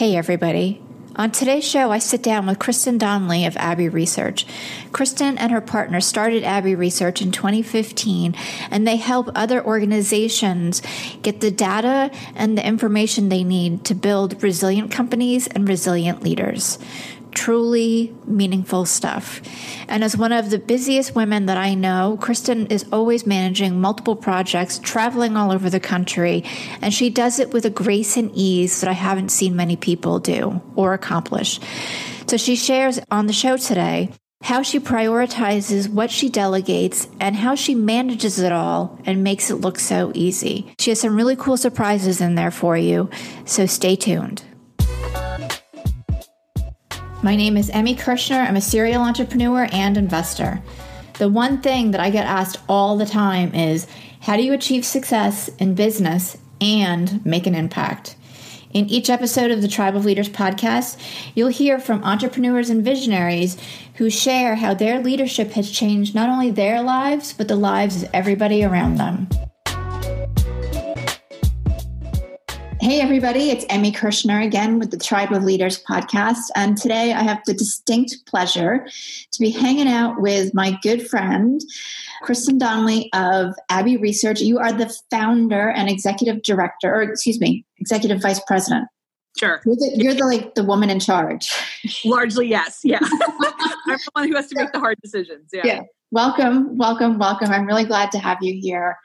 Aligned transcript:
Hey, 0.00 0.16
everybody. 0.16 0.80
On 1.16 1.30
today's 1.30 1.68
show, 1.68 1.90
I 1.90 1.98
sit 1.98 2.22
down 2.22 2.46
with 2.46 2.58
Kristen 2.58 2.96
Donnelly 2.96 3.44
of 3.44 3.54
Abbey 3.58 3.90
Research. 3.90 4.46
Kristen 4.92 5.36
and 5.36 5.52
her 5.52 5.60
partner 5.60 6.00
started 6.00 6.42
Abbey 6.42 6.74
Research 6.74 7.20
in 7.20 7.32
2015, 7.32 8.34
and 8.70 8.88
they 8.88 8.96
help 8.96 9.28
other 9.34 9.62
organizations 9.62 10.80
get 11.20 11.42
the 11.42 11.50
data 11.50 12.10
and 12.34 12.56
the 12.56 12.66
information 12.66 13.28
they 13.28 13.44
need 13.44 13.84
to 13.84 13.94
build 13.94 14.42
resilient 14.42 14.90
companies 14.90 15.48
and 15.48 15.68
resilient 15.68 16.22
leaders 16.22 16.78
truly 17.32 18.14
meaningful 18.26 18.86
stuff. 18.86 19.40
And 19.88 20.04
as 20.04 20.16
one 20.16 20.32
of 20.32 20.50
the 20.50 20.58
busiest 20.58 21.14
women 21.14 21.46
that 21.46 21.56
I 21.56 21.74
know, 21.74 22.18
Kristen 22.20 22.66
is 22.66 22.86
always 22.92 23.26
managing 23.26 23.80
multiple 23.80 24.16
projects, 24.16 24.78
traveling 24.78 25.36
all 25.36 25.52
over 25.52 25.70
the 25.70 25.80
country, 25.80 26.44
and 26.80 26.92
she 26.92 27.10
does 27.10 27.38
it 27.38 27.52
with 27.52 27.64
a 27.64 27.70
grace 27.70 28.16
and 28.16 28.30
ease 28.34 28.80
that 28.80 28.90
I 28.90 28.94
haven't 28.94 29.30
seen 29.30 29.56
many 29.56 29.76
people 29.76 30.18
do 30.18 30.60
or 30.76 30.94
accomplish. 30.94 31.60
So 32.26 32.36
she 32.36 32.56
shares 32.56 33.00
on 33.10 33.26
the 33.26 33.32
show 33.32 33.56
today 33.56 34.10
how 34.42 34.62
she 34.62 34.80
prioritizes 34.80 35.88
what 35.88 36.10
she 36.10 36.28
delegates 36.28 37.08
and 37.20 37.36
how 37.36 37.54
she 37.54 37.74
manages 37.74 38.38
it 38.38 38.52
all 38.52 38.98
and 39.04 39.22
makes 39.22 39.50
it 39.50 39.56
look 39.56 39.78
so 39.78 40.12
easy. 40.14 40.72
She 40.78 40.90
has 40.90 41.00
some 41.00 41.14
really 41.14 41.36
cool 41.36 41.56
surprises 41.56 42.20
in 42.20 42.36
there 42.36 42.50
for 42.50 42.76
you, 42.76 43.10
so 43.44 43.66
stay 43.66 43.96
tuned. 43.96 44.42
My 47.22 47.36
name 47.36 47.58
is 47.58 47.68
Emmy 47.68 47.94
Kirschner. 47.94 48.38
I'm 48.38 48.56
a 48.56 48.62
serial 48.62 49.02
entrepreneur 49.02 49.68
and 49.72 49.98
investor. 49.98 50.62
The 51.18 51.28
one 51.28 51.60
thing 51.60 51.90
that 51.90 52.00
I 52.00 52.08
get 52.08 52.24
asked 52.24 52.56
all 52.66 52.96
the 52.96 53.04
time 53.04 53.54
is 53.54 53.86
how 54.20 54.38
do 54.38 54.42
you 54.42 54.54
achieve 54.54 54.86
success 54.86 55.48
in 55.58 55.74
business 55.74 56.38
and 56.62 57.24
make 57.26 57.46
an 57.46 57.54
impact? 57.54 58.16
In 58.72 58.88
each 58.88 59.10
episode 59.10 59.50
of 59.50 59.60
the 59.60 59.68
Tribe 59.68 59.96
of 59.96 60.06
Leaders 60.06 60.30
podcast, 60.30 60.98
you'll 61.34 61.48
hear 61.48 61.78
from 61.78 62.02
entrepreneurs 62.04 62.70
and 62.70 62.82
visionaries 62.82 63.58
who 63.96 64.08
share 64.08 64.54
how 64.54 64.72
their 64.72 64.98
leadership 64.98 65.50
has 65.50 65.70
changed 65.70 66.14
not 66.14 66.30
only 66.30 66.50
their 66.50 66.80
lives, 66.80 67.34
but 67.34 67.48
the 67.48 67.56
lives 67.56 68.02
of 68.02 68.08
everybody 68.14 68.64
around 68.64 68.96
them. 68.96 69.28
Hey, 72.80 73.02
everybody, 73.02 73.50
it's 73.50 73.66
Emmy 73.68 73.92
Kirschner 73.92 74.40
again 74.40 74.78
with 74.78 74.90
the 74.90 74.96
Tribe 74.96 75.32
of 75.32 75.44
Leaders 75.44 75.84
podcast. 75.84 76.48
And 76.56 76.78
today 76.78 77.12
I 77.12 77.22
have 77.22 77.42
the 77.44 77.52
distinct 77.52 78.24
pleasure 78.24 78.86
to 79.32 79.38
be 79.38 79.50
hanging 79.50 79.86
out 79.86 80.22
with 80.22 80.54
my 80.54 80.78
good 80.82 81.06
friend, 81.06 81.60
Kristen 82.22 82.56
Donnelly 82.56 83.10
of 83.12 83.52
Abbey 83.68 83.98
Research. 83.98 84.40
You 84.40 84.58
are 84.60 84.72
the 84.72 84.90
founder 85.10 85.68
and 85.68 85.90
executive 85.90 86.42
director, 86.42 86.90
or 86.90 87.02
excuse 87.02 87.38
me, 87.38 87.66
executive 87.76 88.22
vice 88.22 88.40
president. 88.46 88.88
Sure. 89.38 89.60
You're 89.66 89.76
the, 89.76 89.92
you're 89.96 90.14
the 90.14 90.24
like 90.24 90.54
the 90.54 90.64
woman 90.64 90.88
in 90.88 91.00
charge. 91.00 91.52
Largely, 92.06 92.48
yes. 92.48 92.80
Yeah. 92.82 93.00
I'm 93.02 93.10
the 93.18 94.10
one 94.14 94.28
who 94.28 94.36
has 94.36 94.48
to 94.48 94.54
make 94.58 94.72
the 94.72 94.80
hard 94.80 94.96
decisions. 95.02 95.50
Yeah. 95.52 95.66
yeah. 95.66 95.80
Welcome, 96.12 96.78
welcome, 96.78 97.18
welcome. 97.18 97.50
I'm 97.50 97.66
really 97.66 97.84
glad 97.84 98.10
to 98.12 98.18
have 98.18 98.38
you 98.40 98.58
here 98.58 98.96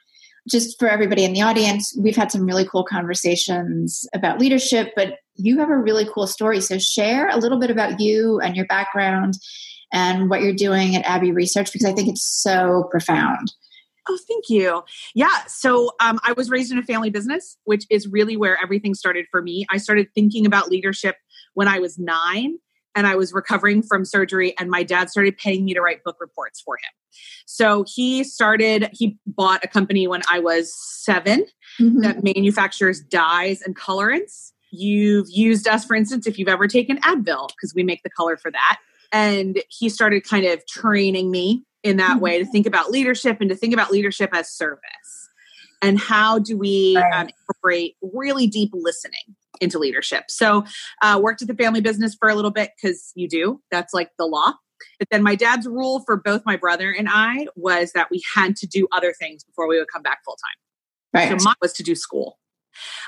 just 0.50 0.78
for 0.80 0.88
everybody 0.88 1.24
in 1.24 1.34
the 1.34 1.42
audience, 1.42 1.96
we've 2.00 2.16
had 2.16 2.32
some 2.32 2.46
really 2.46 2.66
cool 2.66 2.84
conversations 2.84 4.08
about 4.14 4.40
leadership, 4.40 4.94
but 4.96 5.20
you 5.36 5.60
have 5.60 5.70
a 5.70 5.78
really 5.78 6.08
cool 6.14 6.28
story. 6.28 6.62
So 6.62 6.78
share 6.78 7.30
a 7.30 7.38
little 7.38 7.60
bit 7.60 7.72
about 7.72 8.00
you 8.00 8.40
and 8.40 8.56
your 8.56 8.66
background 8.68 9.36
and 9.92 10.30
what 10.30 10.42
you're 10.42 10.54
doing 10.54 10.96
at 10.96 11.06
Abbey 11.06 11.32
Research 11.32 11.72
because 11.72 11.88
I 11.88 11.94
think 11.94 12.10
it's 12.10 12.26
so 12.26 12.88
profound. 12.92 13.54
Oh, 14.08 14.20
thank 14.28 14.50
you. 14.50 14.84
Yeah. 15.16 15.46
So 15.48 15.92
um, 16.00 16.20
I 16.24 16.34
was 16.34 16.52
raised 16.52 16.72
in 16.72 16.78
a 16.78 16.84
family 16.84 17.10
business, 17.10 17.58
which 17.64 17.86
is 17.90 18.08
really 18.08 18.38
where 18.38 18.58
everything 18.62 18.94
started 18.94 19.26
for 19.32 19.42
me. 19.42 19.66
I 19.72 19.78
started 19.78 20.08
thinking 20.14 20.46
about 20.46 20.70
leadership 20.70 21.16
when 21.56 21.68
I 21.68 21.80
was 21.80 21.98
nine 21.98 22.60
and 22.96 23.06
I 23.06 23.16
was 23.16 23.34
recovering 23.34 23.84
from 23.84 24.06
surgery, 24.06 24.56
and 24.58 24.70
my 24.70 24.84
dad 24.84 25.10
started 25.10 25.38
paying 25.38 25.66
me 25.66 25.74
to 25.74 25.82
write 25.82 26.04
book 26.04 26.18
reports 26.20 26.62
for 26.62 26.78
him. 26.78 26.92
So 27.46 27.86
he 27.88 28.24
started, 28.24 28.90
he 28.94 29.18
bought 29.28 29.64
a 29.64 29.68
company 29.68 30.08
when 30.08 30.22
I 30.32 30.40
was 30.40 30.74
7 31.04 31.46
mm-hmm. 31.80 32.02
that 32.02 32.24
manufactures 32.24 33.02
dyes 33.02 33.62
and 33.62 33.76
colorants. 33.76 34.52
You've 34.72 35.28
used 35.30 35.68
us, 35.68 35.86
for 35.86 35.96
instance, 35.96 36.28
if 36.28 36.40
you've 36.40 36.50
ever 36.50 36.68
taken 36.68 36.98
Advil, 37.02 37.50
because 37.50 37.74
we 37.76 37.84
make 37.84 38.04
the 38.04 38.10
color 38.10 38.38
for 38.38 38.52
that. 38.52 38.80
And 39.12 39.62
he 39.70 39.90
started 39.90 40.28
kind 40.28 40.46
of 40.46 40.66
training 40.66 41.32
me 41.32 41.64
in 41.84 41.98
that 41.98 42.14
mm-hmm. 42.14 42.20
way 42.20 42.40
to 42.40 42.46
think 42.46 42.66
about 42.66 42.92
leadership 42.92 43.38
and 43.40 43.50
to 43.50 43.56
think 43.56 43.74
about 43.74 43.92
leadership 43.92 44.32
as 44.34 44.50
service. 44.50 45.30
And 45.82 46.00
how 46.00 46.40
do 46.40 46.58
we 46.58 46.96
right. 46.98 47.14
um, 47.14 47.28
incorporate 47.28 47.96
really 48.02 48.48
deep 48.48 48.72
listening 48.74 49.36
into 49.62 49.80
leadership? 49.80 50.26
So, 50.30 50.66
uh, 51.02 51.20
worked 51.22 51.42
at 51.42 51.48
the 51.48 51.56
family 51.56 51.82
business 51.82 52.16
for 52.16 52.30
a 52.30 52.36
little 52.36 52.52
bit 52.52 52.72
because 52.76 53.12
you 53.16 53.28
do. 53.28 53.62
That's 53.72 53.94
like 53.94 54.10
the 54.18 54.26
law. 54.26 54.54
But 55.00 55.10
then 55.10 55.24
my 55.24 55.36
dad's 55.36 55.68
rule 55.68 56.04
for 56.06 56.18
both 56.18 56.42
my 56.46 56.58
brother 56.58 56.92
and 56.92 57.08
I 57.10 57.48
was 57.56 57.92
that 57.94 58.10
we 58.12 58.22
had 58.36 58.56
to 58.58 58.68
do 58.68 58.88
other 58.92 59.14
things 59.14 59.44
before 59.44 59.68
we 59.68 59.78
would 59.78 59.88
come 59.92 60.02
back 60.02 60.20
full 60.26 60.36
time. 60.36 61.30
Right. 61.30 61.40
So 61.40 61.46
mine 61.46 61.56
was 61.62 61.74
to 61.74 61.84
do 61.84 61.96
school. 61.96 62.40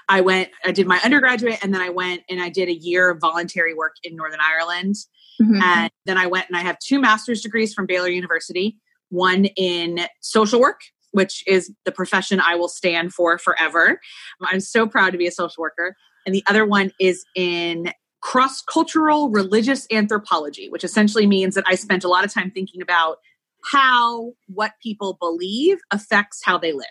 I 0.08 0.22
went, 0.22 0.50
I 0.64 0.72
did 0.72 0.88
my 0.88 1.00
undergraduate, 1.04 1.60
and 1.62 1.74
then 1.74 1.82
I 1.82 1.90
went 1.90 2.24
and 2.30 2.42
I 2.42 2.48
did 2.48 2.70
a 2.70 2.74
year 2.74 3.10
of 3.10 3.20
voluntary 3.20 3.74
work 3.74 3.96
in 4.02 4.16
Northern 4.16 4.40
Ireland. 4.40 4.96
Mm-hmm. 5.42 5.62
And 5.62 5.92
then 6.06 6.18
I 6.18 6.28
went 6.28 6.48
and 6.48 6.58
I 6.58 6.62
have 6.62 6.80
two 6.80 7.00
master's 7.00 7.42
degrees 7.42 7.74
from 7.74 7.86
Baylor 7.86 8.10
University 8.10 8.78
one 9.10 9.46
in 9.56 10.02
social 10.22 10.60
work, 10.60 10.82
which 11.12 11.44
is 11.48 11.72
the 11.86 11.92
profession 11.92 12.42
I 12.42 12.56
will 12.56 12.68
stand 12.68 13.14
for 13.14 13.38
forever. 13.38 14.00
I'm 14.42 14.60
so 14.60 14.88
proud 14.88 15.12
to 15.12 15.18
be 15.18 15.28
a 15.28 15.32
social 15.32 15.62
worker. 15.62 15.96
And 16.28 16.36
the 16.36 16.44
other 16.46 16.66
one 16.66 16.92
is 17.00 17.26
in 17.36 17.92
cross 18.22 18.62
cultural 18.62 19.30
religious 19.30 19.88
anthropology, 19.92 20.70
which 20.70 20.84
essentially 20.84 21.26
means 21.26 21.56
that 21.56 21.64
I 21.66 21.76
spent 21.76 22.04
a 22.04 22.10
lot 22.10 22.26
of 22.26 22.34
time 22.34 22.52
thinking 22.52 22.82
about 22.82 23.20
how 23.64 24.34
what 24.48 24.74
people 24.84 25.18
believe 25.20 25.78
affects 25.90 26.42
how 26.44 26.58
they 26.58 26.74
live. 26.74 26.86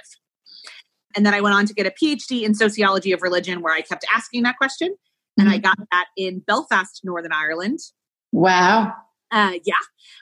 And 1.14 1.24
then 1.26 1.34
I 1.34 1.42
went 1.42 1.54
on 1.54 1.66
to 1.66 1.74
get 1.74 1.86
a 1.86 1.90
PhD 1.90 2.42
in 2.42 2.54
sociology 2.54 3.12
of 3.12 3.20
religion, 3.20 3.60
where 3.60 3.74
I 3.74 3.82
kept 3.82 4.06
asking 4.14 4.42
that 4.44 4.56
question. 4.56 4.92
Mm-hmm. 4.92 5.40
And 5.40 5.48
I 5.50 5.58
mm-hmm. 5.58 5.62
got 5.62 5.78
that 5.92 6.06
in 6.16 6.40
Belfast, 6.40 7.02
Northern 7.04 7.32
Ireland. 7.32 7.80
Wow. 8.32 8.94
Uh, 9.32 9.54
yeah, 9.64 9.74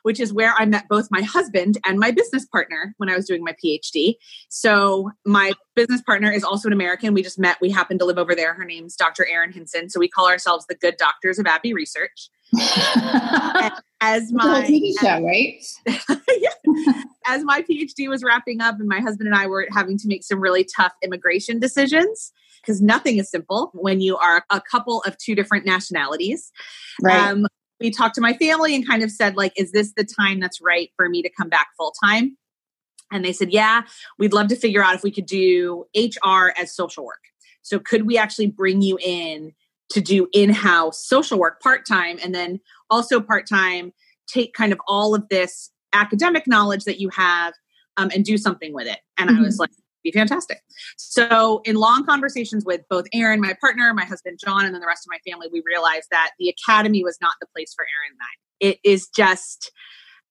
which 0.03 0.19
is 0.19 0.32
where 0.32 0.54
I 0.59 0.65
met 0.65 0.88
both 0.88 1.09
my 1.10 1.22
husband 1.22 1.78
and 1.84 1.98
my 1.98 2.10
business 2.10 2.47
partner 2.47 2.94
when 2.97 3.10
I 3.10 3.16
was 3.16 3.26
doing 3.26 3.44
my 3.44 3.54
PhD. 3.62 4.15
So 4.48 5.10
my 5.26 5.53
business 5.75 6.03
partner 6.03 6.31
is 6.31 6.44
also 6.44 6.69
an 6.69 6.72
American. 6.72 7.12
We 7.15 7.22
just 7.22 7.38
met. 7.38 7.59
We 7.60 7.70
happened 7.70 8.00
to 8.00 8.06
live 8.06 8.19
over 8.19 8.34
there. 8.34 8.54
Her 8.54 8.65
name's 8.65 8.97
Dr. 8.97 9.26
Erin 9.26 9.53
Hinson. 9.53 9.91
So 9.91 10.00
we 10.00 10.09
call 10.09 10.28
ourselves 10.28 10.66
the 10.66 10.75
Good 10.75 10.97
Doctors 10.97 11.38
of 11.38 11.47
Abbey 11.47 11.75
Research. 11.75 12.31
as 14.00 14.32
my 14.32 14.65
TV 14.69 14.92
show, 15.00 15.22
right? 15.22 15.65
yeah. 16.38 16.92
As 17.26 17.42
my 17.44 17.62
PhD 17.62 18.09
was 18.09 18.22
wrapping 18.22 18.60
up, 18.60 18.78
and 18.78 18.88
my 18.88 19.00
husband 19.00 19.26
and 19.26 19.36
I 19.36 19.47
were 19.47 19.66
having 19.72 19.98
to 19.98 20.09
make 20.09 20.22
some 20.25 20.41
really 20.41 20.65
tough 20.65 20.92
immigration 21.03 21.59
decisions 21.59 22.32
because 22.60 22.81
nothing 22.81 23.19
is 23.19 23.31
simple 23.31 23.71
when 23.75 24.00
you 24.00 24.16
are 24.16 24.44
a 24.50 24.60
couple 24.60 25.03
of 25.06 25.16
two 25.19 25.34
different 25.34 25.66
nationalities. 25.66 26.53
Right. 27.03 27.31
Um, 27.31 27.47
we 27.80 27.90
talked 27.90 28.14
to 28.14 28.20
my 28.20 28.32
family 28.34 28.74
and 28.74 28.86
kind 28.86 29.02
of 29.02 29.10
said 29.10 29.36
like 29.36 29.52
is 29.56 29.72
this 29.72 29.92
the 29.96 30.04
time 30.04 30.40
that's 30.40 30.60
right 30.60 30.90
for 30.96 31.08
me 31.08 31.22
to 31.22 31.30
come 31.30 31.48
back 31.48 31.68
full 31.76 31.92
time 32.04 32.36
and 33.12 33.24
they 33.24 33.32
said 33.32 33.52
yeah 33.52 33.82
we'd 34.18 34.32
love 34.32 34.48
to 34.48 34.56
figure 34.56 34.82
out 34.82 34.94
if 34.94 35.02
we 35.02 35.10
could 35.10 35.26
do 35.26 35.84
hr 35.96 36.48
as 36.58 36.74
social 36.74 37.04
work 37.04 37.22
so 37.62 37.78
could 37.78 38.06
we 38.06 38.18
actually 38.18 38.46
bring 38.46 38.82
you 38.82 38.98
in 39.00 39.52
to 39.90 40.00
do 40.00 40.28
in-house 40.32 41.04
social 41.06 41.38
work 41.38 41.60
part-time 41.60 42.18
and 42.22 42.34
then 42.34 42.60
also 42.90 43.20
part-time 43.20 43.92
take 44.26 44.54
kind 44.54 44.72
of 44.72 44.80
all 44.86 45.14
of 45.14 45.28
this 45.28 45.70
academic 45.92 46.46
knowledge 46.46 46.84
that 46.84 46.98
you 47.00 47.08
have 47.10 47.54
um, 47.96 48.10
and 48.14 48.24
do 48.24 48.36
something 48.36 48.72
with 48.72 48.86
it 48.86 49.00
and 49.18 49.30
mm-hmm. 49.30 49.41
i 49.41 49.42
was 49.42 49.54
mm-hmm. 49.54 49.62
like 49.62 49.70
be 50.04 50.12
fantastic. 50.12 50.62
So, 50.97 51.62
in 51.65 51.76
long 51.76 52.04
conversations 52.04 52.65
with 52.65 52.82
both 52.88 53.06
Erin, 53.12 53.41
my 53.41 53.54
partner, 53.60 53.92
my 53.94 54.04
husband 54.04 54.38
John, 54.44 54.65
and 54.65 54.75
then 54.75 54.81
the 54.81 54.87
rest 54.87 55.06
of 55.06 55.10
my 55.10 55.19
family, 55.28 55.48
we 55.50 55.62
realized 55.66 56.09
that 56.10 56.32
the 56.38 56.48
academy 56.48 57.03
was 57.03 57.18
not 57.21 57.33
the 57.41 57.47
place 57.54 57.74
for 57.74 57.84
Erin 57.84 58.12
and 58.12 58.21
I. 58.21 58.71
It 58.71 58.78
is 58.84 59.09
just, 59.09 59.72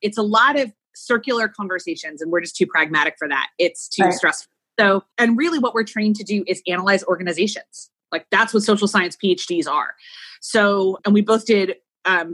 it's 0.02 0.18
a 0.18 0.24
lot 0.24 0.58
of 0.58 0.72
circular 0.96 1.50
conversations, 1.50 2.22
and 2.22 2.32
we're 2.32 2.42
just 2.42 2.56
too 2.56 2.68
pragmatic 2.68 3.16
for 3.18 3.28
that. 3.28 3.48
It's 3.58 3.90
too 3.90 4.04
right. 4.04 4.14
stressful. 4.14 4.52
So, 4.80 5.04
and 5.18 5.38
really, 5.38 5.60
what 5.60 5.74
we're 5.74 5.84
trained 5.84 6.16
to 6.18 6.24
do 6.24 6.44
is 6.48 6.62
analyze 6.68 7.04
organizations. 7.04 7.90
Like 8.12 8.28
that's 8.30 8.54
what 8.54 8.64
social 8.64 8.88
science 8.88 9.18
PhDs 9.22 9.68
are. 9.68 9.96
So, 10.40 11.00
and 11.04 11.14
we 11.14 11.22
both 11.22 11.46
did 11.46 11.76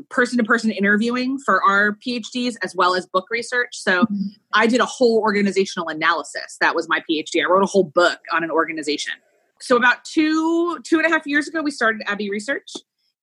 person 0.09 0.37
to 0.37 0.43
person 0.43 0.71
interviewing 0.71 1.37
for 1.39 1.63
our 1.63 1.93
PhDs 2.05 2.55
as 2.63 2.75
well 2.75 2.95
as 2.95 3.05
book 3.05 3.27
research. 3.29 3.69
So 3.73 4.03
mm-hmm. 4.03 4.27
I 4.53 4.67
did 4.67 4.79
a 4.79 4.85
whole 4.85 5.19
organizational 5.19 5.87
analysis. 5.89 6.57
That 6.59 6.75
was 6.75 6.87
my 6.89 7.03
PhD. 7.09 7.43
I 7.43 7.49
wrote 7.49 7.63
a 7.63 7.67
whole 7.67 7.83
book 7.83 8.19
on 8.31 8.43
an 8.43 8.51
organization. 8.51 9.13
So 9.61 9.75
about 9.75 10.05
two, 10.05 10.79
two 10.83 10.97
and 10.97 11.05
a 11.05 11.09
half 11.09 11.27
years 11.27 11.47
ago, 11.47 11.61
we 11.61 11.71
started 11.71 12.01
Abbey 12.07 12.29
Research. 12.29 12.71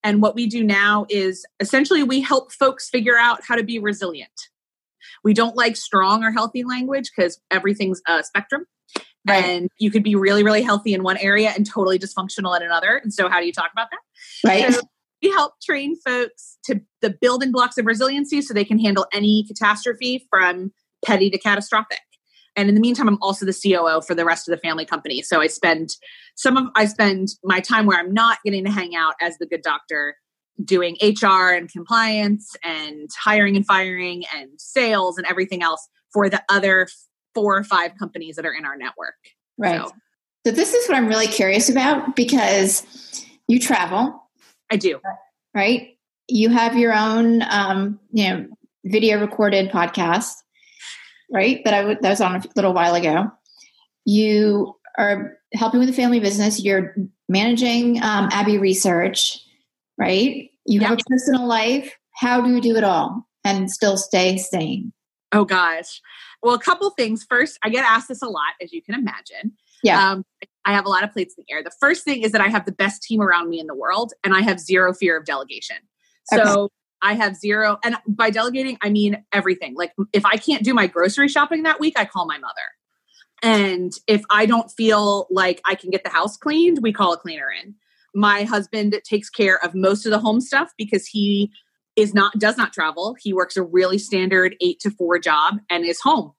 And 0.04 0.22
what 0.22 0.34
we 0.34 0.46
do 0.46 0.62
now 0.62 1.06
is 1.08 1.44
essentially 1.58 2.02
we 2.02 2.20
help 2.20 2.52
folks 2.52 2.88
figure 2.88 3.16
out 3.18 3.40
how 3.42 3.56
to 3.56 3.64
be 3.64 3.78
resilient. 3.78 4.30
We 5.24 5.34
don't 5.34 5.56
like 5.56 5.76
strong 5.76 6.22
or 6.22 6.30
healthy 6.30 6.62
language 6.62 7.10
because 7.14 7.40
everything's 7.50 8.00
a 8.06 8.22
spectrum. 8.22 8.66
Right. 9.26 9.44
And 9.44 9.68
you 9.78 9.90
could 9.90 10.04
be 10.04 10.14
really, 10.14 10.44
really 10.44 10.62
healthy 10.62 10.94
in 10.94 11.02
one 11.02 11.16
area 11.16 11.52
and 11.56 11.66
totally 11.66 11.98
dysfunctional 11.98 12.56
in 12.56 12.62
another. 12.62 12.96
And 12.96 13.12
so, 13.12 13.28
how 13.28 13.40
do 13.40 13.46
you 13.46 13.52
talk 13.52 13.72
about 13.72 13.88
that? 13.90 14.48
Right. 14.48 14.72
So 14.72 14.82
we 15.22 15.30
help 15.30 15.54
train 15.62 15.96
folks 16.04 16.58
to 16.64 16.80
the 17.00 17.10
building 17.10 17.52
blocks 17.52 17.78
of 17.78 17.86
resiliency 17.86 18.42
so 18.42 18.52
they 18.52 18.64
can 18.64 18.78
handle 18.78 19.06
any 19.12 19.44
catastrophe 19.46 20.26
from 20.30 20.72
petty 21.04 21.30
to 21.30 21.38
catastrophic. 21.38 22.00
And 22.56 22.68
in 22.68 22.74
the 22.74 22.80
meantime, 22.80 23.08
I'm 23.08 23.18
also 23.20 23.44
the 23.44 23.52
COO 23.52 24.00
for 24.00 24.14
the 24.14 24.24
rest 24.24 24.48
of 24.48 24.52
the 24.52 24.60
family 24.60 24.86
company. 24.86 25.20
So 25.22 25.40
I 25.40 25.46
spend 25.46 25.90
some 26.36 26.56
of 26.56 26.64
I 26.74 26.86
spend 26.86 27.28
my 27.44 27.60
time 27.60 27.86
where 27.86 27.98
I'm 27.98 28.12
not 28.12 28.38
getting 28.44 28.64
to 28.64 28.70
hang 28.70 28.96
out 28.96 29.14
as 29.20 29.36
the 29.38 29.46
good 29.46 29.62
doctor 29.62 30.16
doing 30.64 30.96
HR 31.02 31.52
and 31.52 31.70
compliance 31.70 32.56
and 32.64 33.10
hiring 33.18 33.56
and 33.56 33.66
firing 33.66 34.24
and 34.34 34.48
sales 34.58 35.18
and 35.18 35.26
everything 35.28 35.62
else 35.62 35.86
for 36.12 36.30
the 36.30 36.42
other 36.48 36.88
four 37.34 37.58
or 37.58 37.64
five 37.64 37.92
companies 37.98 38.36
that 38.36 38.46
are 38.46 38.54
in 38.54 38.64
our 38.64 38.76
network. 38.76 39.16
Right. 39.58 39.86
So, 39.86 39.92
so 40.46 40.52
this 40.52 40.72
is 40.72 40.88
what 40.88 40.96
I'm 40.96 41.08
really 41.08 41.26
curious 41.26 41.68
about 41.68 42.16
because 42.16 42.86
you 43.48 43.60
travel. 43.60 44.25
I 44.70 44.76
do. 44.76 45.00
Right. 45.54 45.96
You 46.28 46.50
have 46.50 46.76
your 46.76 46.92
own, 46.92 47.42
um, 47.42 48.00
you 48.12 48.28
know, 48.28 48.46
video 48.84 49.20
recorded 49.20 49.70
podcast, 49.70 50.32
right? 51.30 51.62
That 51.64 51.74
I 51.74 51.78
w- 51.78 51.98
that 52.00 52.10
was 52.10 52.20
on 52.20 52.36
a 52.36 52.42
little 52.56 52.72
while 52.72 52.94
ago. 52.94 53.30
You 54.04 54.74
are 54.98 55.38
helping 55.54 55.80
with 55.80 55.88
the 55.88 55.94
family 55.94 56.20
business. 56.20 56.62
You're 56.62 56.94
managing 57.28 58.02
um, 58.02 58.28
Abbey 58.32 58.58
Research, 58.58 59.38
right? 59.98 60.50
You 60.64 60.80
have 60.80 60.98
a 60.98 61.02
personal 61.08 61.46
life. 61.46 61.94
How 62.14 62.40
do 62.40 62.50
you 62.50 62.60
do 62.60 62.76
it 62.76 62.84
all 62.84 63.26
and 63.44 63.70
still 63.70 63.96
stay 63.96 64.36
sane? 64.36 64.92
Oh 65.32 65.44
gosh. 65.44 66.00
Well, 66.42 66.54
a 66.54 66.60
couple 66.60 66.88
things. 66.90 67.24
First, 67.28 67.58
I 67.62 67.68
get 67.68 67.84
asked 67.84 68.08
this 68.08 68.22
a 68.22 68.28
lot, 68.28 68.54
as 68.62 68.72
you 68.72 68.82
can 68.82 68.94
imagine. 68.94 69.52
Yeah. 69.82 70.12
Um, 70.12 70.24
I 70.66 70.72
have 70.72 70.84
a 70.84 70.88
lot 70.88 71.04
of 71.04 71.12
plates 71.12 71.34
in 71.38 71.44
the 71.46 71.54
air. 71.54 71.62
The 71.62 71.72
first 71.80 72.04
thing 72.04 72.22
is 72.22 72.32
that 72.32 72.40
I 72.40 72.48
have 72.48 72.66
the 72.66 72.72
best 72.72 73.02
team 73.02 73.22
around 73.22 73.48
me 73.48 73.60
in 73.60 73.66
the 73.66 73.74
world, 73.74 74.12
and 74.24 74.34
I 74.34 74.42
have 74.42 74.60
zero 74.60 74.92
fear 74.92 75.16
of 75.16 75.24
delegation. 75.24 75.76
So 76.24 76.42
okay. 76.42 76.72
I 77.02 77.14
have 77.14 77.36
zero, 77.36 77.78
and 77.84 77.96
by 78.08 78.30
delegating, 78.30 78.76
I 78.82 78.90
mean 78.90 79.24
everything. 79.32 79.74
Like 79.76 79.92
if 80.12 80.26
I 80.26 80.36
can't 80.36 80.64
do 80.64 80.74
my 80.74 80.88
grocery 80.88 81.28
shopping 81.28 81.62
that 81.62 81.80
week, 81.80 81.94
I 81.96 82.04
call 82.04 82.26
my 82.26 82.38
mother. 82.38 82.54
And 83.42 83.92
if 84.06 84.22
I 84.28 84.46
don't 84.46 84.70
feel 84.70 85.28
like 85.30 85.60
I 85.64 85.74
can 85.74 85.90
get 85.90 86.04
the 86.04 86.10
house 86.10 86.36
cleaned, 86.36 86.80
we 86.82 86.92
call 86.92 87.12
a 87.12 87.18
cleaner 87.18 87.48
in. 87.62 87.74
My 88.14 88.42
husband 88.44 88.98
takes 89.04 89.28
care 89.28 89.62
of 89.62 89.74
most 89.74 90.06
of 90.06 90.10
the 90.10 90.18
home 90.18 90.40
stuff 90.40 90.72
because 90.76 91.06
he 91.06 91.50
is 91.96 92.14
not 92.14 92.38
does 92.38 92.56
not 92.56 92.72
travel. 92.72 93.14
He 93.20 93.32
works 93.32 93.56
a 93.56 93.62
really 93.62 93.98
standard 93.98 94.56
8 94.60 94.80
to 94.80 94.90
4 94.90 95.18
job 95.18 95.56
and 95.70 95.84
is 95.84 96.00
home. 96.00 96.32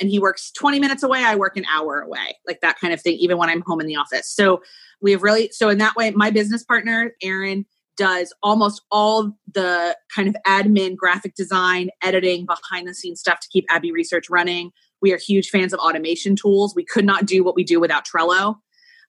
And 0.00 0.08
he 0.10 0.18
works 0.18 0.50
20 0.52 0.80
minutes 0.80 1.02
away, 1.02 1.24
I 1.24 1.36
work 1.36 1.56
an 1.56 1.64
hour 1.72 2.00
away. 2.00 2.36
Like 2.46 2.60
that 2.60 2.78
kind 2.78 2.92
of 2.92 3.00
thing 3.00 3.16
even 3.16 3.38
when 3.38 3.48
I'm 3.48 3.62
home 3.62 3.80
in 3.80 3.86
the 3.86 3.96
office. 3.96 4.32
So 4.34 4.62
we 5.00 5.12
have 5.12 5.22
really 5.22 5.50
so 5.52 5.68
in 5.68 5.78
that 5.78 5.96
way 5.96 6.10
my 6.10 6.30
business 6.30 6.64
partner 6.64 7.12
Erin 7.22 7.66
does 7.96 8.32
almost 8.42 8.82
all 8.90 9.32
the 9.52 9.96
kind 10.14 10.28
of 10.28 10.36
admin, 10.46 10.96
graphic 10.96 11.34
design, 11.34 11.90
editing, 12.02 12.46
behind 12.46 12.88
the 12.88 12.94
scenes 12.94 13.20
stuff 13.20 13.40
to 13.40 13.48
keep 13.52 13.66
Abbey 13.70 13.92
Research 13.92 14.30
running. 14.30 14.70
We 15.00 15.12
are 15.12 15.18
huge 15.18 15.50
fans 15.50 15.72
of 15.72 15.80
automation 15.80 16.36
tools. 16.36 16.74
We 16.74 16.84
could 16.84 17.04
not 17.04 17.26
do 17.26 17.44
what 17.44 17.54
we 17.54 17.64
do 17.64 17.80
without 17.80 18.04
Trello. 18.06 18.56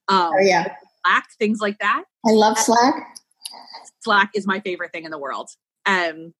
Um, 0.08 0.32
oh, 0.34 0.40
yeah. 0.40 0.74
Slack, 1.04 1.24
things 1.38 1.60
like 1.60 1.78
that. 1.78 2.04
I 2.26 2.32
love 2.32 2.58
Slack. 2.58 2.94
Slack 4.02 4.30
is 4.34 4.46
my 4.46 4.60
favorite 4.60 4.92
thing 4.92 5.04
in 5.04 5.10
the 5.10 5.18
world. 5.18 5.50
Um, 5.86 6.34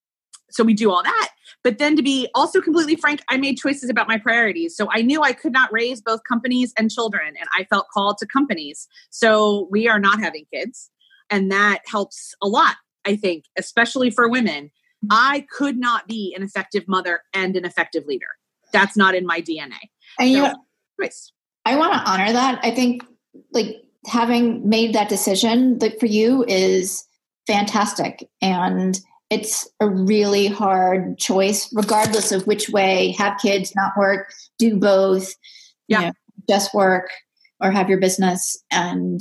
so 0.54 0.62
we 0.62 0.72
do 0.72 0.90
all 0.90 1.02
that. 1.02 1.30
But 1.64 1.78
then 1.78 1.96
to 1.96 2.02
be 2.02 2.28
also 2.34 2.60
completely 2.60 2.94
frank, 2.94 3.22
I 3.28 3.36
made 3.36 3.56
choices 3.56 3.90
about 3.90 4.06
my 4.06 4.18
priorities. 4.18 4.76
So 4.76 4.88
I 4.90 5.02
knew 5.02 5.22
I 5.22 5.32
could 5.32 5.52
not 5.52 5.72
raise 5.72 6.00
both 6.00 6.20
companies 6.28 6.72
and 6.78 6.90
children, 6.90 7.34
and 7.38 7.48
I 7.52 7.64
felt 7.64 7.88
called 7.92 8.18
to 8.18 8.26
companies. 8.26 8.86
So 9.10 9.66
we 9.70 9.88
are 9.88 9.98
not 9.98 10.20
having 10.20 10.46
kids. 10.52 10.90
And 11.30 11.50
that 11.50 11.80
helps 11.86 12.34
a 12.40 12.46
lot, 12.46 12.76
I 13.04 13.16
think, 13.16 13.46
especially 13.58 14.10
for 14.10 14.28
women. 14.28 14.70
I 15.10 15.46
could 15.50 15.76
not 15.76 16.06
be 16.06 16.34
an 16.36 16.42
effective 16.42 16.86
mother 16.86 17.22
and 17.34 17.56
an 17.56 17.64
effective 17.64 18.04
leader. 18.06 18.26
That's 18.72 18.96
not 18.96 19.14
in 19.14 19.26
my 19.26 19.40
DNA. 19.40 19.72
And 20.18 20.32
so, 20.32 20.36
you 20.36 20.42
know, 20.42 20.54
I 21.66 21.76
want 21.76 21.92
to 21.94 21.98
honor 21.98 22.32
that. 22.32 22.60
I 22.62 22.70
think 22.70 23.02
like 23.52 23.82
having 24.06 24.68
made 24.68 24.94
that 24.94 25.08
decision 25.08 25.78
like 25.78 25.98
for 25.98 26.06
you 26.06 26.44
is 26.46 27.04
fantastic 27.46 28.28
and 28.40 29.00
it's 29.34 29.68
a 29.80 29.88
really 29.88 30.46
hard 30.46 31.18
choice 31.18 31.68
regardless 31.74 32.32
of 32.32 32.46
which 32.46 32.68
way 32.68 33.14
have 33.18 33.38
kids 33.40 33.74
not 33.74 33.92
work 33.96 34.32
do 34.58 34.76
both 34.76 35.34
yeah. 35.88 36.00
you 36.00 36.06
know, 36.06 36.12
just 36.48 36.74
work 36.74 37.10
or 37.60 37.70
have 37.70 37.88
your 37.88 37.98
business. 37.98 38.62
And 38.70 39.20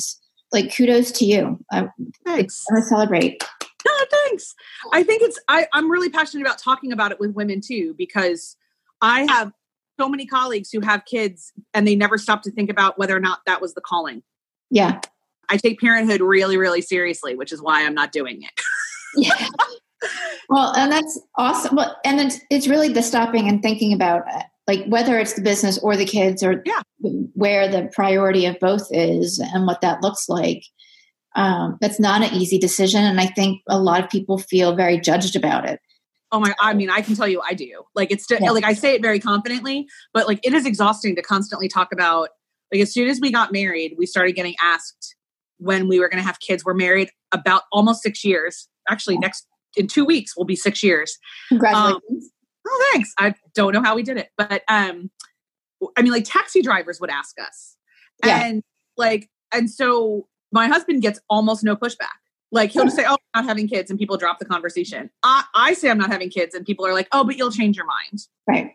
like 0.51 0.75
kudos 0.75 1.11
to 1.13 1.25
you. 1.25 1.59
I, 1.71 1.87
thanks. 2.25 2.63
I 2.69 2.73
want 2.73 2.83
to 2.83 2.87
celebrate. 2.87 3.43
No 3.85 3.91
thanks. 4.09 4.53
I 4.93 5.03
think 5.03 5.21
it's 5.23 5.39
I, 5.49 5.67
i'm 5.73 5.91
really 5.91 6.09
passionate 6.09 6.45
about 6.45 6.57
talking 6.57 6.91
about 6.91 7.11
it 7.11 7.19
with 7.19 7.33
women 7.33 7.59
too 7.59 7.93
because 7.97 8.55
i 9.01 9.21
have 9.29 9.51
so 9.99 10.07
many 10.07 10.25
colleagues 10.25 10.71
who 10.71 10.79
have 10.79 11.05
kids 11.05 11.51
and 11.73 11.87
they 11.87 11.95
never 11.95 12.17
stop 12.17 12.43
to 12.43 12.51
think 12.51 12.69
about 12.69 12.97
whether 12.97 13.15
or 13.15 13.19
not 13.19 13.39
that 13.45 13.61
was 13.61 13.73
the 13.73 13.81
calling. 13.81 14.23
Yeah. 14.71 15.01
I 15.49 15.57
take 15.57 15.79
parenthood 15.79 16.21
really, 16.21 16.57
really 16.57 16.81
seriously, 16.81 17.35
which 17.35 17.51
is 17.51 17.61
why 17.61 17.85
I'm 17.85 17.93
not 17.93 18.11
doing 18.11 18.41
it. 18.41 18.61
yeah. 19.15 19.47
Well, 20.49 20.73
and 20.75 20.91
that's 20.91 21.19
awesome. 21.37 21.75
Well, 21.75 21.95
and 22.05 22.19
it's, 22.19 22.39
it's 22.49 22.67
really 22.67 22.89
the 22.89 23.01
stopping 23.01 23.47
and 23.47 23.61
thinking 23.61 23.93
about 23.93 24.23
it. 24.27 24.45
like 24.67 24.85
whether 24.85 25.19
it's 25.19 25.33
the 25.33 25.41
business 25.41 25.77
or 25.79 25.95
the 25.97 26.05
kids 26.05 26.43
or 26.43 26.61
yeah. 26.65 26.81
where 27.33 27.67
the 27.67 27.89
priority 27.93 28.45
of 28.45 28.59
both 28.59 28.87
is 28.91 29.39
and 29.39 29.65
what 29.65 29.81
that 29.81 30.01
looks 30.01 30.29
like. 30.29 30.63
Um, 31.35 31.77
that's 31.81 31.99
not 31.99 32.21
an 32.21 32.33
easy 32.33 32.59
decision. 32.59 33.03
And 33.03 33.19
I 33.19 33.25
think 33.25 33.61
a 33.67 33.79
lot 33.79 34.03
of 34.03 34.09
people 34.09 34.37
feel 34.37 34.75
very 34.75 34.99
judged 34.99 35.35
about 35.35 35.67
it. 35.67 35.79
Oh 36.31 36.39
my, 36.39 36.53
I 36.59 36.73
mean, 36.73 36.89
I 36.89 37.01
can 37.01 37.15
tell 37.15 37.27
you 37.27 37.41
I 37.47 37.53
do. 37.53 37.83
Like 37.95 38.11
it's 38.11 38.25
yeah. 38.29 38.51
like 38.51 38.63
I 38.63 38.73
say 38.73 38.95
it 38.95 39.01
very 39.01 39.19
confidently, 39.19 39.87
but 40.13 40.27
like 40.27 40.39
it 40.45 40.53
is 40.53 40.65
exhausting 40.65 41.15
to 41.15 41.21
constantly 41.21 41.67
talk 41.67 41.91
about 41.91 42.29
like 42.71 42.81
as 42.81 42.93
soon 42.93 43.07
as 43.07 43.19
we 43.19 43.31
got 43.31 43.51
married, 43.51 43.95
we 43.97 44.05
started 44.05 44.33
getting 44.33 44.55
asked 44.61 45.15
when 45.57 45.87
we 45.87 45.99
were 45.99 46.09
going 46.09 46.21
to 46.21 46.25
have 46.25 46.39
kids. 46.39 46.65
We're 46.65 46.73
married 46.73 47.09
about 47.31 47.63
almost 47.71 48.01
six 48.01 48.23
years. 48.23 48.67
Actually, 48.89 49.17
next 49.17 49.47
in 49.75 49.87
two 49.87 50.05
weeks 50.05 50.35
will 50.35 50.45
be 50.45 50.55
six 50.55 50.83
years. 50.83 51.17
Congratulations! 51.49 52.01
Um, 52.09 52.31
oh, 52.67 52.89
thanks. 52.91 53.13
I 53.17 53.35
don't 53.53 53.73
know 53.73 53.81
how 53.81 53.95
we 53.95 54.03
did 54.03 54.17
it, 54.17 54.29
but 54.37 54.63
um, 54.67 55.09
I 55.97 56.01
mean, 56.01 56.11
like 56.11 56.25
taxi 56.25 56.61
drivers 56.61 56.99
would 56.99 57.09
ask 57.09 57.39
us, 57.39 57.75
yeah. 58.25 58.45
and 58.45 58.63
like, 58.97 59.29
and 59.51 59.69
so 59.69 60.27
my 60.51 60.67
husband 60.67 61.01
gets 61.01 61.19
almost 61.29 61.63
no 61.63 61.75
pushback. 61.75 62.19
Like 62.51 62.71
he'll 62.71 62.83
just 62.83 62.95
say, 62.95 63.05
"Oh, 63.07 63.17
I'm 63.33 63.43
not 63.43 63.49
having 63.49 63.67
kids," 63.67 63.89
and 63.89 63.99
people 63.99 64.17
drop 64.17 64.39
the 64.39 64.45
conversation. 64.45 65.09
I, 65.23 65.43
I 65.55 65.73
say 65.73 65.89
I'm 65.89 65.97
not 65.97 66.11
having 66.11 66.29
kids, 66.29 66.55
and 66.55 66.65
people 66.65 66.85
are 66.85 66.93
like, 66.93 67.07
"Oh, 67.11 67.23
but 67.23 67.37
you'll 67.37 67.51
change 67.51 67.77
your 67.77 67.87
mind." 67.87 68.27
Right 68.47 68.73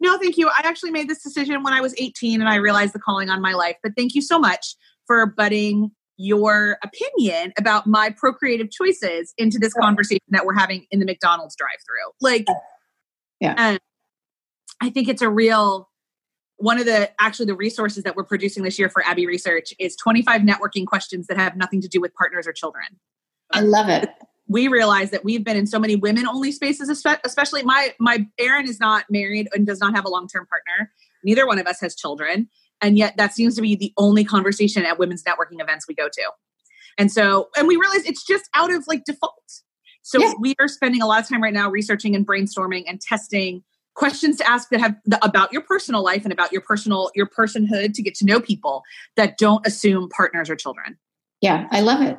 no, 0.00 0.16
thank 0.18 0.38
you. 0.38 0.48
I 0.48 0.62
actually 0.64 0.90
made 0.90 1.08
this 1.08 1.22
decision 1.22 1.62
when 1.62 1.74
I 1.74 1.80
was 1.80 1.94
18 1.98 2.40
and 2.40 2.48
I 2.48 2.56
realized 2.56 2.94
the 2.94 2.98
calling 2.98 3.28
on 3.28 3.42
my 3.42 3.52
life. 3.52 3.76
But 3.82 3.92
thank 3.96 4.14
you 4.14 4.22
so 4.22 4.38
much 4.38 4.74
for 5.06 5.26
butting 5.26 5.90
your 6.20 6.76
opinion 6.84 7.50
about 7.58 7.86
my 7.86 8.10
procreative 8.10 8.70
choices 8.70 9.32
into 9.38 9.58
this 9.58 9.72
conversation 9.72 10.20
that 10.28 10.44
we're 10.44 10.54
having 10.54 10.84
in 10.90 11.00
the 11.00 11.06
McDonald's 11.06 11.56
drive 11.56 11.78
through. 11.86 12.12
Like, 12.20 12.46
yeah. 13.40 13.54
Um, 13.56 13.78
I 14.82 14.90
think 14.90 15.08
it's 15.08 15.22
a 15.22 15.30
real 15.30 15.88
one 16.56 16.78
of 16.78 16.84
the 16.84 17.10
actually 17.18 17.46
the 17.46 17.54
resources 17.54 18.04
that 18.04 18.16
we're 18.16 18.24
producing 18.24 18.64
this 18.64 18.78
year 18.78 18.90
for 18.90 19.02
Abbey 19.06 19.26
Research 19.26 19.72
is 19.78 19.96
25 19.96 20.42
networking 20.42 20.86
questions 20.86 21.26
that 21.28 21.38
have 21.38 21.56
nothing 21.56 21.80
to 21.80 21.88
do 21.88 22.02
with 22.02 22.12
partners 22.14 22.46
or 22.46 22.52
children. 22.52 22.84
I 23.50 23.62
love 23.62 23.88
it 23.88 24.10
we 24.50 24.66
realize 24.66 25.10
that 25.10 25.24
we've 25.24 25.44
been 25.44 25.56
in 25.56 25.66
so 25.66 25.78
many 25.78 25.96
women 25.96 26.26
only 26.26 26.52
spaces 26.52 26.90
especially 27.24 27.62
my 27.62 27.94
my 27.98 28.26
Erin 28.38 28.68
is 28.68 28.80
not 28.80 29.04
married 29.08 29.48
and 29.54 29.66
does 29.66 29.80
not 29.80 29.94
have 29.94 30.04
a 30.04 30.08
long-term 30.08 30.46
partner 30.46 30.92
neither 31.24 31.46
one 31.46 31.58
of 31.58 31.66
us 31.66 31.80
has 31.80 31.94
children 31.94 32.48
and 32.80 32.98
yet 32.98 33.16
that 33.16 33.34
seems 33.34 33.54
to 33.56 33.62
be 33.62 33.76
the 33.76 33.92
only 33.96 34.24
conversation 34.24 34.84
at 34.84 34.98
women's 34.98 35.22
networking 35.22 35.60
events 35.60 35.86
we 35.88 35.94
go 35.94 36.08
to 36.08 36.30
and 36.98 37.10
so 37.10 37.48
and 37.56 37.66
we 37.68 37.76
realize 37.76 38.04
it's 38.04 38.24
just 38.24 38.48
out 38.54 38.72
of 38.72 38.84
like 38.86 39.04
default 39.04 39.34
so 40.02 40.20
yeah. 40.20 40.32
we 40.40 40.54
are 40.58 40.68
spending 40.68 41.02
a 41.02 41.06
lot 41.06 41.22
of 41.22 41.28
time 41.28 41.42
right 41.42 41.54
now 41.54 41.70
researching 41.70 42.14
and 42.14 42.26
brainstorming 42.26 42.84
and 42.86 43.00
testing 43.00 43.62
questions 43.94 44.36
to 44.36 44.48
ask 44.48 44.68
that 44.70 44.80
have 44.80 44.94
the, 45.04 45.22
about 45.24 45.52
your 45.52 45.62
personal 45.62 46.02
life 46.02 46.24
and 46.24 46.32
about 46.32 46.52
your 46.52 46.62
personal 46.62 47.10
your 47.14 47.26
personhood 47.26 47.92
to 47.94 48.02
get 48.02 48.14
to 48.14 48.24
know 48.24 48.40
people 48.40 48.82
that 49.16 49.36
don't 49.36 49.66
assume 49.66 50.08
partners 50.08 50.48
or 50.48 50.56
children 50.56 50.96
yeah 51.40 51.66
i 51.70 51.80
love 51.80 52.00
it 52.00 52.18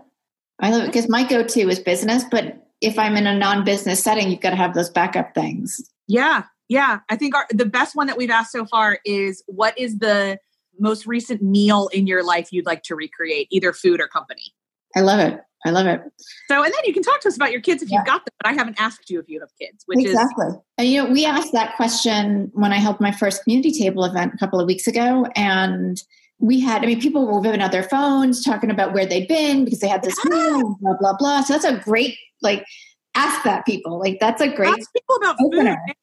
I 0.61 0.69
love 0.69 0.83
it 0.83 0.87
because 0.87 1.09
my 1.09 1.23
go 1.23 1.43
to 1.43 1.69
is 1.69 1.79
business, 1.79 2.23
but 2.29 2.67
if 2.81 2.97
I'm 2.97 3.17
in 3.17 3.27
a 3.27 3.37
non 3.37 3.65
business 3.65 4.01
setting, 4.01 4.29
you've 4.29 4.41
got 4.41 4.51
to 4.51 4.55
have 4.55 4.73
those 4.73 4.89
backup 4.89 5.33
things. 5.33 5.81
Yeah. 6.07 6.43
Yeah. 6.69 6.99
I 7.09 7.15
think 7.15 7.35
our, 7.35 7.47
the 7.49 7.65
best 7.65 7.95
one 7.95 8.07
that 8.07 8.17
we've 8.17 8.29
asked 8.29 8.51
so 8.51 8.65
far 8.65 8.99
is 9.03 9.43
what 9.47 9.77
is 9.77 9.97
the 9.97 10.37
most 10.79 11.05
recent 11.05 11.41
meal 11.41 11.89
in 11.93 12.07
your 12.07 12.23
life 12.23 12.51
you'd 12.51 12.65
like 12.65 12.83
to 12.83 12.95
recreate, 12.95 13.47
either 13.51 13.73
food 13.73 14.01
or 14.01 14.07
company? 14.07 14.53
I 14.95 15.01
love 15.01 15.19
it. 15.19 15.39
I 15.63 15.69
love 15.69 15.85
it. 15.85 16.01
So, 16.47 16.63
and 16.63 16.73
then 16.73 16.81
you 16.85 16.93
can 16.93 17.03
talk 17.03 17.19
to 17.21 17.27
us 17.27 17.35
about 17.35 17.51
your 17.51 17.61
kids 17.61 17.83
if 17.83 17.89
yeah. 17.89 17.99
you've 17.99 18.07
got 18.07 18.25
them, 18.25 18.33
but 18.41 18.49
I 18.49 18.53
haven't 18.53 18.81
asked 18.81 19.11
you 19.11 19.19
if 19.19 19.29
you 19.29 19.39
have 19.41 19.49
kids, 19.59 19.83
which 19.85 19.99
exactly. 19.99 20.47
is. 20.47 20.55
And, 20.79 20.87
you 20.87 21.03
know, 21.03 21.11
we 21.11 21.23
asked 21.23 21.53
that 21.53 21.75
question 21.75 22.49
when 22.53 22.73
I 22.73 22.77
held 22.77 22.99
my 22.99 23.11
first 23.11 23.43
community 23.43 23.71
table 23.71 24.03
event 24.03 24.33
a 24.33 24.37
couple 24.37 24.59
of 24.59 24.65
weeks 24.65 24.87
ago. 24.87 25.27
And 25.35 26.01
we 26.39 26.59
had, 26.59 26.83
I 26.83 26.87
mean, 26.87 26.99
people 26.99 27.27
were 27.27 27.39
whipping 27.39 27.61
out 27.61 27.71
their 27.71 27.83
phones 27.83 28.43
talking 28.43 28.71
about 28.71 28.93
where 28.93 29.05
they'd 29.05 29.27
been 29.27 29.63
because 29.63 29.81
they 29.81 29.87
had 29.87 30.01
this 30.01 30.17
meal, 30.25 30.77
blah, 30.81 30.95
blah, 30.99 31.15
blah. 31.15 31.41
So 31.41 31.53
that's 31.53 31.65
a 31.65 31.77
great, 31.77 32.17
like, 32.41 32.65
ask 33.13 33.43
that 33.43 33.63
people. 33.63 33.99
Like, 33.99 34.17
that's 34.19 34.41
a 34.41 34.47
great 34.47 34.73
ask 34.73 34.91
people 34.91 35.17
about 35.17 35.35
opener. 35.39 35.77
food. 35.87 35.95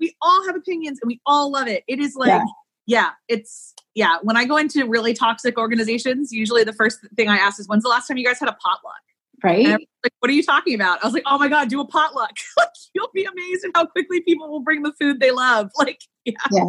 We 0.00 0.16
all 0.20 0.44
have 0.46 0.56
opinions 0.56 0.98
and 1.00 1.08
we 1.08 1.20
all 1.24 1.52
love 1.52 1.68
it. 1.68 1.84
It 1.86 2.00
is 2.00 2.16
like, 2.16 2.28
yeah. 2.28 2.42
Yeah, 2.86 3.10
it's, 3.28 3.74
yeah. 3.94 4.18
When 4.22 4.36
I 4.36 4.44
go 4.44 4.56
into 4.56 4.86
really 4.86 5.14
toxic 5.14 5.58
organizations, 5.58 6.32
usually 6.32 6.64
the 6.64 6.72
first 6.72 7.00
thing 7.16 7.28
I 7.28 7.36
ask 7.36 7.60
is, 7.60 7.66
when's 7.66 7.82
the 7.82 7.88
last 7.88 8.08
time 8.08 8.16
you 8.16 8.26
guys 8.26 8.40
had 8.40 8.48
a 8.48 8.56
potluck? 8.60 8.94
Right. 9.42 9.66
like, 9.68 10.12
what 10.20 10.30
are 10.30 10.34
you 10.34 10.42
talking 10.42 10.74
about? 10.74 11.02
I 11.02 11.06
was 11.06 11.12
like, 11.12 11.24
oh 11.26 11.38
my 11.38 11.48
God, 11.48 11.68
do 11.68 11.80
a 11.80 11.86
potluck. 11.86 12.32
like, 12.56 12.68
you'll 12.94 13.10
be 13.14 13.24
amazed 13.24 13.64
at 13.64 13.72
how 13.74 13.86
quickly 13.86 14.20
people 14.22 14.48
will 14.48 14.62
bring 14.62 14.82
the 14.82 14.92
food 14.98 15.20
they 15.20 15.30
love. 15.30 15.70
Like, 15.78 16.00
yeah. 16.24 16.32
yeah. 16.50 16.64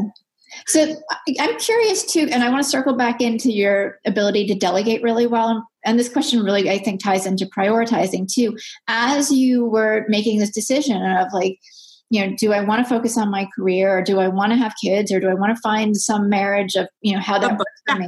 So 0.68 0.96
I'm 1.40 1.58
curious 1.58 2.04
too, 2.06 2.28
and 2.32 2.44
I 2.44 2.50
want 2.50 2.64
to 2.64 2.70
circle 2.70 2.96
back 2.96 3.22
into 3.22 3.52
your 3.52 4.00
ability 4.06 4.48
to 4.48 4.56
delegate 4.56 5.02
really 5.02 5.28
well. 5.28 5.68
And 5.86 5.98
this 5.98 6.10
question 6.10 6.44
really, 6.44 6.70
I 6.70 6.78
think, 6.78 7.02
ties 7.02 7.26
into 7.26 7.46
prioritizing 7.46 8.32
too. 8.32 8.58
As 8.88 9.32
you 9.32 9.66
were 9.66 10.06
making 10.08 10.40
this 10.40 10.52
decision 10.52 11.02
of 11.04 11.28
like, 11.34 11.60
you 12.10 12.26
know, 12.26 12.36
do 12.38 12.54
I 12.54 12.62
want 12.62 12.86
to 12.86 12.90
focus 12.90 13.18
on 13.18 13.32
my 13.32 13.48
career 13.56 13.98
or 13.98 14.02
do 14.02 14.20
I 14.20 14.28
want 14.28 14.52
to 14.52 14.58
have 14.58 14.74
kids 14.82 15.12
or 15.12 15.20
do 15.20 15.28
I 15.28 15.34
want 15.34 15.56
to 15.56 15.62
find 15.62 15.98
some 15.98 16.30
marriage 16.30 16.76
of, 16.76 16.88
you 17.02 17.14
know, 17.14 17.20
how 17.20 17.40
that 17.40 17.52
works 17.52 17.82
for 17.88 17.96
me? 17.98 18.08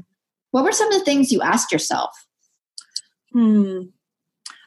What 0.52 0.64
were 0.64 0.72
some 0.72 0.92
of 0.92 1.00
the 1.00 1.06
things 1.06 1.32
you 1.32 1.42
asked 1.42 1.72
yourself? 1.72 2.12
Hmm. 3.34 3.84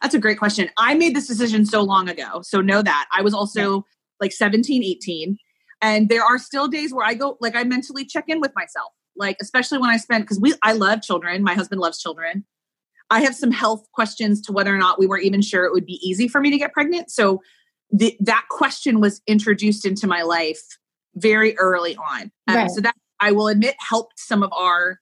That's 0.02 0.14
a 0.14 0.18
great 0.18 0.38
question. 0.38 0.70
I 0.76 0.94
made 0.94 1.14
this 1.14 1.26
decision 1.26 1.64
so 1.64 1.82
long 1.82 2.08
ago. 2.08 2.42
So 2.42 2.60
know 2.60 2.82
that. 2.82 3.08
I 3.12 3.22
was 3.22 3.34
also 3.34 3.84
like 4.20 4.32
17, 4.32 4.82
18 4.82 5.37
and 5.82 6.08
there 6.08 6.25
are 6.25 6.38
still 6.38 6.68
days 6.68 6.92
where 6.92 7.06
I 7.06 7.14
go, 7.14 7.37
like, 7.40 7.56
I 7.56 7.64
mentally 7.64 8.04
check 8.04 8.25
in 8.28 8.40
with 8.40 8.52
myself, 8.54 8.92
like, 9.16 9.37
especially 9.40 9.78
when 9.78 9.90
I 9.90 9.96
spend, 9.96 10.25
because 10.25 10.40
we, 10.40 10.54
I 10.62 10.72
love 10.72 11.02
children. 11.02 11.42
My 11.42 11.54
husband 11.54 11.80
loves 11.80 11.99
children. 11.99 12.44
I 13.08 13.22
have 13.22 13.34
some 13.34 13.50
health 13.50 13.87
questions 13.92 14.40
to 14.42 14.52
whether 14.52 14.75
or 14.75 14.78
not 14.78 14.99
we 14.99 15.06
were 15.06 15.18
even 15.18 15.42
sure 15.42 15.64
it 15.64 15.72
would 15.72 15.87
be 15.87 15.99
easy 16.06 16.28
for 16.28 16.40
me 16.40 16.50
to 16.50 16.58
get 16.58 16.72
pregnant. 16.72 17.10
So 17.10 17.40
the, 17.92 18.16
that 18.20 18.44
question 18.50 19.00
was 19.00 19.20
introduced 19.26 19.85
into 19.85 20.06
my 20.06 20.23
life 20.23 20.62
very 21.16 21.56
early 21.59 21.97
on. 21.97 22.30
Um, 22.47 22.56
right. 22.56 22.70
So 22.70 22.80
that 22.80 22.94
I 23.20 23.32
will 23.32 23.49
admit 23.49 23.75
helped 23.78 24.18
some 24.18 24.42
of 24.42 24.52
our 24.52 25.00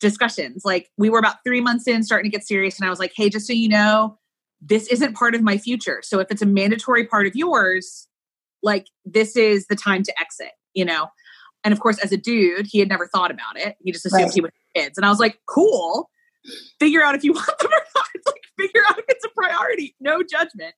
discussions. 0.00 0.62
Like 0.64 0.90
we 0.96 1.10
were 1.10 1.18
about 1.18 1.36
three 1.46 1.60
months 1.60 1.86
in, 1.86 2.02
starting 2.02 2.30
to 2.30 2.36
get 2.36 2.46
serious, 2.46 2.78
and 2.78 2.86
I 2.86 2.90
was 2.90 2.98
like, 2.98 3.12
"Hey, 3.14 3.28
just 3.28 3.46
so 3.46 3.52
you 3.52 3.68
know, 3.68 4.18
this 4.62 4.86
isn't 4.86 5.14
part 5.14 5.34
of 5.34 5.42
my 5.42 5.58
future. 5.58 6.00
So 6.04 6.20
if 6.20 6.30
it's 6.30 6.40
a 6.40 6.46
mandatory 6.46 7.04
part 7.04 7.26
of 7.26 7.34
yours, 7.34 8.06
like 8.62 8.86
this 9.04 9.36
is 9.36 9.66
the 9.66 9.74
time 9.74 10.04
to 10.04 10.20
exit, 10.20 10.52
you 10.72 10.84
know? 10.84 11.08
And 11.64 11.72
of 11.72 11.80
course, 11.80 11.98
as 11.98 12.12
a 12.12 12.16
dude, 12.16 12.66
he 12.66 12.78
had 12.78 12.88
never 12.88 13.08
thought 13.08 13.30
about 13.30 13.56
it. 13.56 13.76
He 13.82 13.92
just 13.92 14.06
assumed 14.06 14.24
right. 14.24 14.32
he 14.32 14.40
would 14.40 14.52
have 14.74 14.84
kids. 14.84 14.98
And 14.98 15.04
I 15.04 15.10
was 15.10 15.18
like, 15.18 15.40
cool. 15.48 16.10
Figure 16.78 17.04
out 17.04 17.14
if 17.14 17.24
you 17.24 17.32
want 17.34 17.58
them 17.58 17.70
or 17.72 17.82
not. 17.96 18.06
Like 18.26 18.42
figure 18.58 18.82
out 18.88 18.98
if 18.98 19.04
it's 19.08 19.24
a 19.24 19.28
priority. 19.30 19.96
No 20.00 20.22
judgment. 20.22 20.74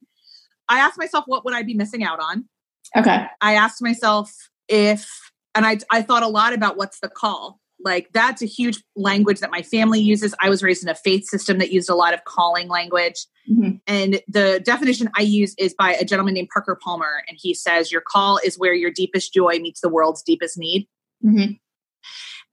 I 0.69 0.79
asked 0.79 0.99
myself, 0.99 1.25
what 1.27 1.45
would 1.45 1.55
I 1.55 1.63
be 1.63 1.75
missing 1.75 2.05
out 2.05 2.21
on? 2.21 2.49
Okay. 2.97 3.27
I 3.41 3.55
asked 3.55 3.83
myself 3.83 4.33
if, 4.69 5.09
and 5.55 5.67
I, 5.67 5.79
I 5.91 6.03
thought 6.03 6.23
a 6.23 6.29
lot 6.29 6.53
about 6.53 6.77
what's 6.77 7.01
the 7.01 7.09
call. 7.09 7.61
Like 7.85 8.11
that's 8.13 8.41
a 8.41 8.47
huge 8.47 8.83
language 8.97 9.41
that 9.41 9.51
my 9.51 9.63
family 9.63 10.01
uses. 10.01 10.35
I 10.41 10.49
was 10.49 10.63
raised 10.63 10.83
in 10.83 10.89
a 10.89 10.95
faith 10.95 11.27
system 11.27 11.59
that 11.59 11.71
used 11.71 11.91
a 11.91 11.95
lot 11.95 12.15
of 12.15 12.25
calling 12.25 12.69
language. 12.69 13.27
Mm-hmm. 13.51 13.77
And 13.87 14.23
the 14.27 14.63
definition 14.65 15.11
I 15.17 15.23
use 15.23 15.55
is 15.59 15.75
by 15.75 15.93
a 15.93 16.05
gentleman 16.05 16.35
named 16.35 16.49
Parker 16.53 16.79
Palmer. 16.83 17.23
And 17.29 17.37
he 17.39 17.53
says, 17.53 17.93
Your 17.93 18.01
call 18.01 18.39
is 18.43 18.59
where 18.59 18.73
your 18.73 18.91
deepest 18.91 19.35
joy 19.35 19.59
meets 19.59 19.81
the 19.81 19.91
world's 19.91 20.23
deepest 20.23 20.57
need. 20.57 20.89
Mm-hmm. 21.25 21.53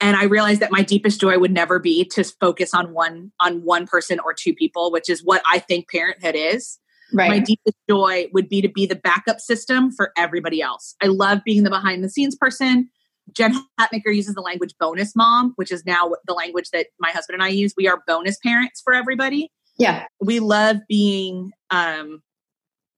And 0.01 0.17
I 0.17 0.23
realized 0.23 0.61
that 0.61 0.71
my 0.71 0.81
deepest 0.81 1.21
joy 1.21 1.37
would 1.37 1.51
never 1.51 1.79
be 1.79 2.03
to 2.05 2.23
focus 2.23 2.73
on 2.73 2.91
one 2.91 3.31
on 3.39 3.63
one 3.63 3.85
person 3.85 4.19
or 4.19 4.33
two 4.33 4.53
people, 4.53 4.91
which 4.91 5.09
is 5.09 5.23
what 5.23 5.41
I 5.49 5.59
think 5.59 5.89
parenthood 5.89 6.35
is. 6.35 6.79
Right. 7.13 7.29
My 7.29 7.39
deepest 7.39 7.75
joy 7.89 8.27
would 8.33 8.49
be 8.49 8.61
to 8.61 8.69
be 8.69 8.85
the 8.85 8.95
backup 8.95 9.39
system 9.39 9.91
for 9.91 10.11
everybody 10.17 10.61
else. 10.61 10.95
I 11.01 11.07
love 11.07 11.39
being 11.45 11.63
the 11.63 11.69
behind 11.69 12.03
the 12.03 12.09
scenes 12.09 12.35
person. 12.35 12.89
Jen 13.35 13.53
Hatmaker 13.79 14.13
uses 14.13 14.35
the 14.35 14.41
language 14.41 14.73
bonus 14.79 15.15
mom, 15.15 15.53
which 15.55 15.71
is 15.71 15.85
now 15.85 16.11
the 16.27 16.33
language 16.33 16.69
that 16.71 16.87
my 16.99 17.09
husband 17.09 17.35
and 17.35 17.43
I 17.43 17.49
use. 17.49 17.73
We 17.77 17.87
are 17.87 18.01
bonus 18.07 18.37
parents 18.39 18.81
for 18.83 18.93
everybody. 18.93 19.51
Yeah. 19.77 20.05
We 20.19 20.39
love 20.39 20.77
being, 20.87 21.51
um, 21.69 22.21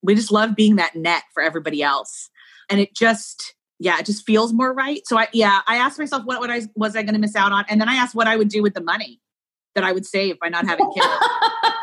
we 0.01 0.15
just 0.15 0.31
love 0.31 0.55
being 0.55 0.77
that 0.77 0.95
net 0.95 1.23
for 1.33 1.43
everybody 1.43 1.81
else. 1.83 2.29
And 2.69 2.79
it 2.79 2.95
just, 2.95 3.55
yeah, 3.79 3.99
it 3.99 4.05
just 4.05 4.25
feels 4.25 4.53
more 4.53 4.73
right. 4.73 5.01
So 5.05 5.17
I, 5.17 5.27
yeah, 5.33 5.61
I 5.67 5.75
asked 5.77 5.99
myself, 5.99 6.23
what, 6.25 6.39
what 6.39 6.49
I 6.49 6.61
was 6.75 6.95
I 6.95 7.03
going 7.03 7.13
to 7.13 7.19
miss 7.19 7.35
out 7.35 7.51
on? 7.51 7.65
And 7.69 7.79
then 7.79 7.89
I 7.89 7.95
asked 7.95 8.15
what 8.15 8.27
I 8.27 8.37
would 8.37 8.49
do 8.49 8.61
with 8.61 8.73
the 8.73 8.81
money 8.81 9.19
that 9.75 9.83
I 9.83 9.91
would 9.91 10.05
save 10.05 10.39
by 10.39 10.49
not 10.49 10.65
having 10.65 10.91
kids. 10.93 11.07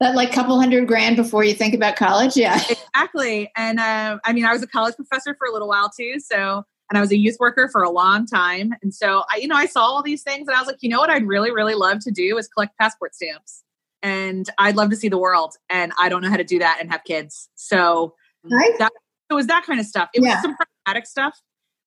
that 0.00 0.14
like 0.14 0.32
couple 0.32 0.58
hundred 0.58 0.86
grand 0.86 1.16
before 1.16 1.44
you 1.44 1.54
think 1.54 1.74
about 1.74 1.96
college? 1.96 2.36
Yeah. 2.36 2.60
Exactly. 2.96 3.50
And 3.56 3.78
uh, 3.78 4.18
i 4.24 4.32
mean 4.32 4.44
i 4.44 4.52
was 4.52 4.62
a 4.62 4.66
college 4.66 4.96
professor 4.96 5.34
for 5.38 5.46
a 5.46 5.52
little 5.52 5.68
while 5.68 5.90
too 5.90 6.18
so 6.18 6.64
and 6.90 6.96
i 6.96 7.00
was 7.00 7.12
a 7.12 7.18
youth 7.18 7.36
worker 7.38 7.68
for 7.70 7.82
a 7.82 7.90
long 7.90 8.26
time. 8.26 8.72
And 8.82 8.94
so 8.94 9.24
i 9.32 9.36
you 9.36 9.48
know 9.48 9.54
i 9.54 9.66
saw 9.66 9.80
all 9.80 10.02
these 10.02 10.22
things 10.22 10.48
and 10.48 10.56
i 10.56 10.60
was 10.60 10.66
like 10.66 10.78
you 10.80 10.88
know 10.88 10.98
what 10.98 11.10
i'd 11.10 11.26
really 11.26 11.50
really 11.50 11.74
love 11.74 12.00
to 12.00 12.10
do 12.10 12.38
is 12.38 12.48
collect 12.48 12.76
passport 12.78 13.14
stamps. 13.14 13.62
And 14.02 14.48
i'd 14.58 14.76
love 14.76 14.90
to 14.90 14.96
see 14.96 15.08
the 15.08 15.18
world 15.18 15.54
and 15.68 15.92
i 15.98 16.08
don't 16.08 16.22
know 16.22 16.30
how 16.30 16.36
to 16.36 16.44
do 16.44 16.58
that 16.58 16.78
and 16.80 16.90
have 16.90 17.04
kids. 17.04 17.48
So 17.54 18.14
right. 18.50 18.72
that, 18.78 18.92
it 19.30 19.34
was 19.34 19.46
that 19.46 19.64
kind 19.64 19.78
of 19.78 19.86
stuff. 19.86 20.08
It 20.14 20.22
yeah. 20.22 20.36
was 20.36 20.42
some 20.42 20.56
pragmatic 20.56 21.06
stuff. 21.06 21.38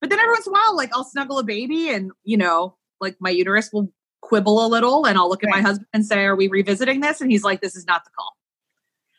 But 0.02 0.10
then 0.10 0.20
every 0.20 0.32
once 0.32 0.48
in 0.48 0.52
a 0.52 0.54
while 0.54 0.76
like 0.76 0.92
i'll 0.94 1.04
snuggle 1.04 1.40
a 1.40 1.44
baby 1.44 1.90
and 1.90 2.12
you 2.24 2.38
know 2.38 2.78
like 3.02 3.18
my 3.20 3.30
uterus 3.30 3.72
will 3.74 3.92
quibble 4.22 4.66
a 4.66 4.68
little 4.68 5.06
and 5.06 5.18
I'll 5.18 5.30
look 5.30 5.44
at 5.44 5.50
my 5.50 5.62
husband 5.62 5.88
and 5.94 6.06
say, 6.06 6.26
Are 6.26 6.36
we 6.36 6.48
revisiting 6.48 7.02
this? 7.02 7.22
And 7.22 7.32
he's 7.32 7.44
like, 7.44 7.62
This 7.62 7.76
is 7.76 7.86
not 7.86 8.04
the 8.04 8.12
call. 8.12 8.36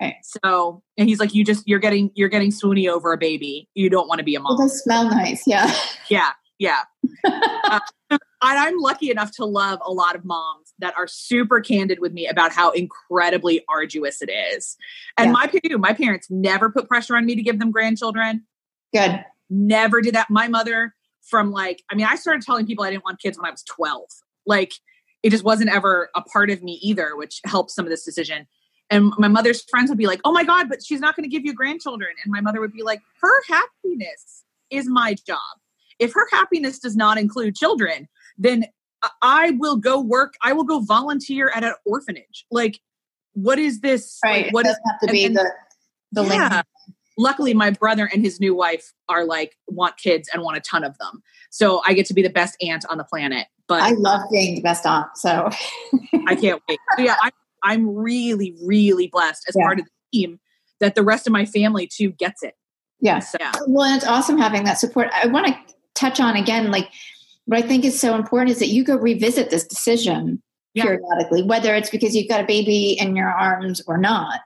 Okay. 0.00 0.16
So 0.22 0.82
and 0.96 1.08
he's 1.08 1.20
like, 1.20 1.34
You 1.34 1.44
just 1.44 1.66
you're 1.68 1.78
getting 1.78 2.10
you're 2.14 2.28
getting 2.28 2.50
swoony 2.50 2.88
over 2.88 3.12
a 3.12 3.18
baby. 3.18 3.68
You 3.74 3.90
don't 3.90 4.08
want 4.08 4.18
to 4.18 4.24
be 4.24 4.34
a 4.34 4.40
mom. 4.40 4.58
They 4.60 4.68
smell 4.68 5.08
nice, 5.08 5.46
yeah. 5.46 5.74
Yeah, 6.08 6.30
yeah. 6.58 6.82
uh, 7.24 7.80
and 8.10 8.20
I'm 8.42 8.78
lucky 8.78 9.10
enough 9.10 9.32
to 9.36 9.44
love 9.44 9.80
a 9.84 9.92
lot 9.92 10.14
of 10.14 10.24
moms 10.24 10.72
that 10.78 10.96
are 10.96 11.06
super 11.06 11.60
candid 11.60 11.98
with 12.00 12.12
me 12.12 12.26
about 12.26 12.52
how 12.52 12.70
incredibly 12.70 13.64
arduous 13.68 14.22
it 14.22 14.30
is. 14.30 14.76
And 15.16 15.28
yeah. 15.28 15.32
my 15.32 15.78
my 15.78 15.92
parents 15.92 16.28
never 16.30 16.70
put 16.70 16.88
pressure 16.88 17.16
on 17.16 17.26
me 17.26 17.34
to 17.34 17.42
give 17.42 17.58
them 17.58 17.70
grandchildren. 17.70 18.46
Good. 18.94 19.24
Never 19.48 20.00
did 20.00 20.14
that. 20.14 20.30
My 20.30 20.48
mother 20.48 20.94
from 21.22 21.50
like, 21.50 21.82
I 21.90 21.94
mean, 21.94 22.06
I 22.06 22.16
started 22.16 22.42
telling 22.42 22.66
people 22.66 22.84
I 22.84 22.90
didn't 22.90 23.04
want 23.04 23.20
kids 23.20 23.38
when 23.38 23.46
I 23.46 23.50
was 23.50 23.62
12. 23.64 24.02
Like 24.46 24.72
it 25.22 25.30
just 25.30 25.44
wasn't 25.44 25.70
ever 25.70 26.10
a 26.14 26.22
part 26.22 26.50
of 26.50 26.62
me 26.62 26.78
either, 26.82 27.16
which 27.16 27.40
helped 27.44 27.70
some 27.70 27.84
of 27.84 27.90
this 27.90 28.04
decision. 28.04 28.46
And 28.90 29.12
my 29.18 29.28
mother's 29.28 29.62
friends 29.70 29.88
would 29.88 29.98
be 29.98 30.06
like, 30.06 30.20
oh 30.24 30.32
my 30.32 30.44
God, 30.44 30.68
but 30.68 30.84
she's 30.84 31.00
not 31.00 31.14
going 31.14 31.22
to 31.22 31.30
give 31.30 31.44
you 31.44 31.54
grandchildren. 31.54 32.10
And 32.24 32.32
my 32.32 32.40
mother 32.40 32.60
would 32.60 32.72
be 32.72 32.82
like, 32.82 33.00
her 33.20 33.42
happiness 33.48 34.44
is 34.70 34.88
my 34.88 35.14
job. 35.26 35.38
If 35.98 36.12
her 36.14 36.26
happiness 36.32 36.78
does 36.78 36.96
not 36.96 37.18
include 37.18 37.54
children, 37.54 38.08
then 38.38 38.64
I 39.22 39.52
will 39.52 39.76
go 39.76 40.00
work, 40.00 40.34
I 40.42 40.52
will 40.52 40.64
go 40.64 40.80
volunteer 40.80 41.50
at 41.54 41.62
an 41.64 41.74
orphanage. 41.84 42.46
Like, 42.50 42.80
what 43.32 43.58
is 43.58 43.80
this? 43.80 44.18
Right. 44.24 44.46
Like, 44.46 44.54
what 44.54 44.66
it 44.66 44.68
doesn't 44.68 44.82
is, 44.82 44.90
have 44.90 45.00
to 45.00 45.12
be 45.12 45.24
and, 45.24 45.36
the, 45.36 45.50
the 46.12 46.24
yeah. 46.24 46.48
link 46.48 46.64
luckily 47.20 47.54
my 47.54 47.70
brother 47.70 48.08
and 48.12 48.22
his 48.24 48.40
new 48.40 48.54
wife 48.54 48.92
are 49.08 49.24
like 49.24 49.56
want 49.68 49.96
kids 49.98 50.28
and 50.32 50.42
want 50.42 50.56
a 50.56 50.60
ton 50.60 50.82
of 50.84 50.96
them. 50.98 51.22
So 51.50 51.82
i 51.86 51.92
get 51.92 52.06
to 52.06 52.14
be 52.14 52.22
the 52.22 52.30
best 52.30 52.56
aunt 52.62 52.84
on 52.88 52.98
the 52.98 53.04
planet 53.04 53.46
but 53.68 53.82
i 53.82 53.90
love 53.90 54.22
being 54.30 54.54
the 54.56 54.62
best 54.62 54.86
aunt 54.86 55.08
so. 55.16 55.50
I 56.26 56.34
can't 56.34 56.62
wait. 56.68 56.78
So 56.96 57.02
yeah 57.04 57.16
I, 57.22 57.30
i'm 57.62 57.94
really 57.94 58.56
really 58.64 59.08
blessed 59.08 59.44
as 59.48 59.56
yeah. 59.56 59.64
part 59.64 59.78
of 59.80 59.84
the 59.84 60.18
team 60.18 60.40
that 60.80 60.94
the 60.94 61.02
rest 61.02 61.26
of 61.26 61.32
my 61.32 61.44
family 61.44 61.86
too 61.86 62.10
gets 62.10 62.42
it. 62.42 62.54
Yes 63.00 63.36
yeah. 63.38 63.52
well 63.66 63.94
it's 63.94 64.06
awesome 64.06 64.38
having 64.38 64.64
that 64.64 64.78
support. 64.78 65.08
I 65.12 65.26
want 65.26 65.46
to 65.46 65.74
touch 65.94 66.20
on 66.20 66.36
again 66.36 66.70
like 66.70 66.88
what 67.44 67.58
i 67.58 67.66
think 67.66 67.84
is 67.84 68.00
so 68.00 68.14
important 68.14 68.50
is 68.50 68.58
that 68.58 68.68
you 68.68 68.84
go 68.84 68.96
revisit 68.96 69.50
this 69.50 69.66
decision 69.66 70.42
yeah. 70.72 70.84
periodically 70.84 71.42
whether 71.42 71.74
it's 71.74 71.90
because 71.90 72.14
you've 72.16 72.28
got 72.28 72.40
a 72.40 72.46
baby 72.46 72.96
in 72.98 73.16
your 73.16 73.28
arms 73.28 73.82
or 73.86 73.98
not 73.98 74.40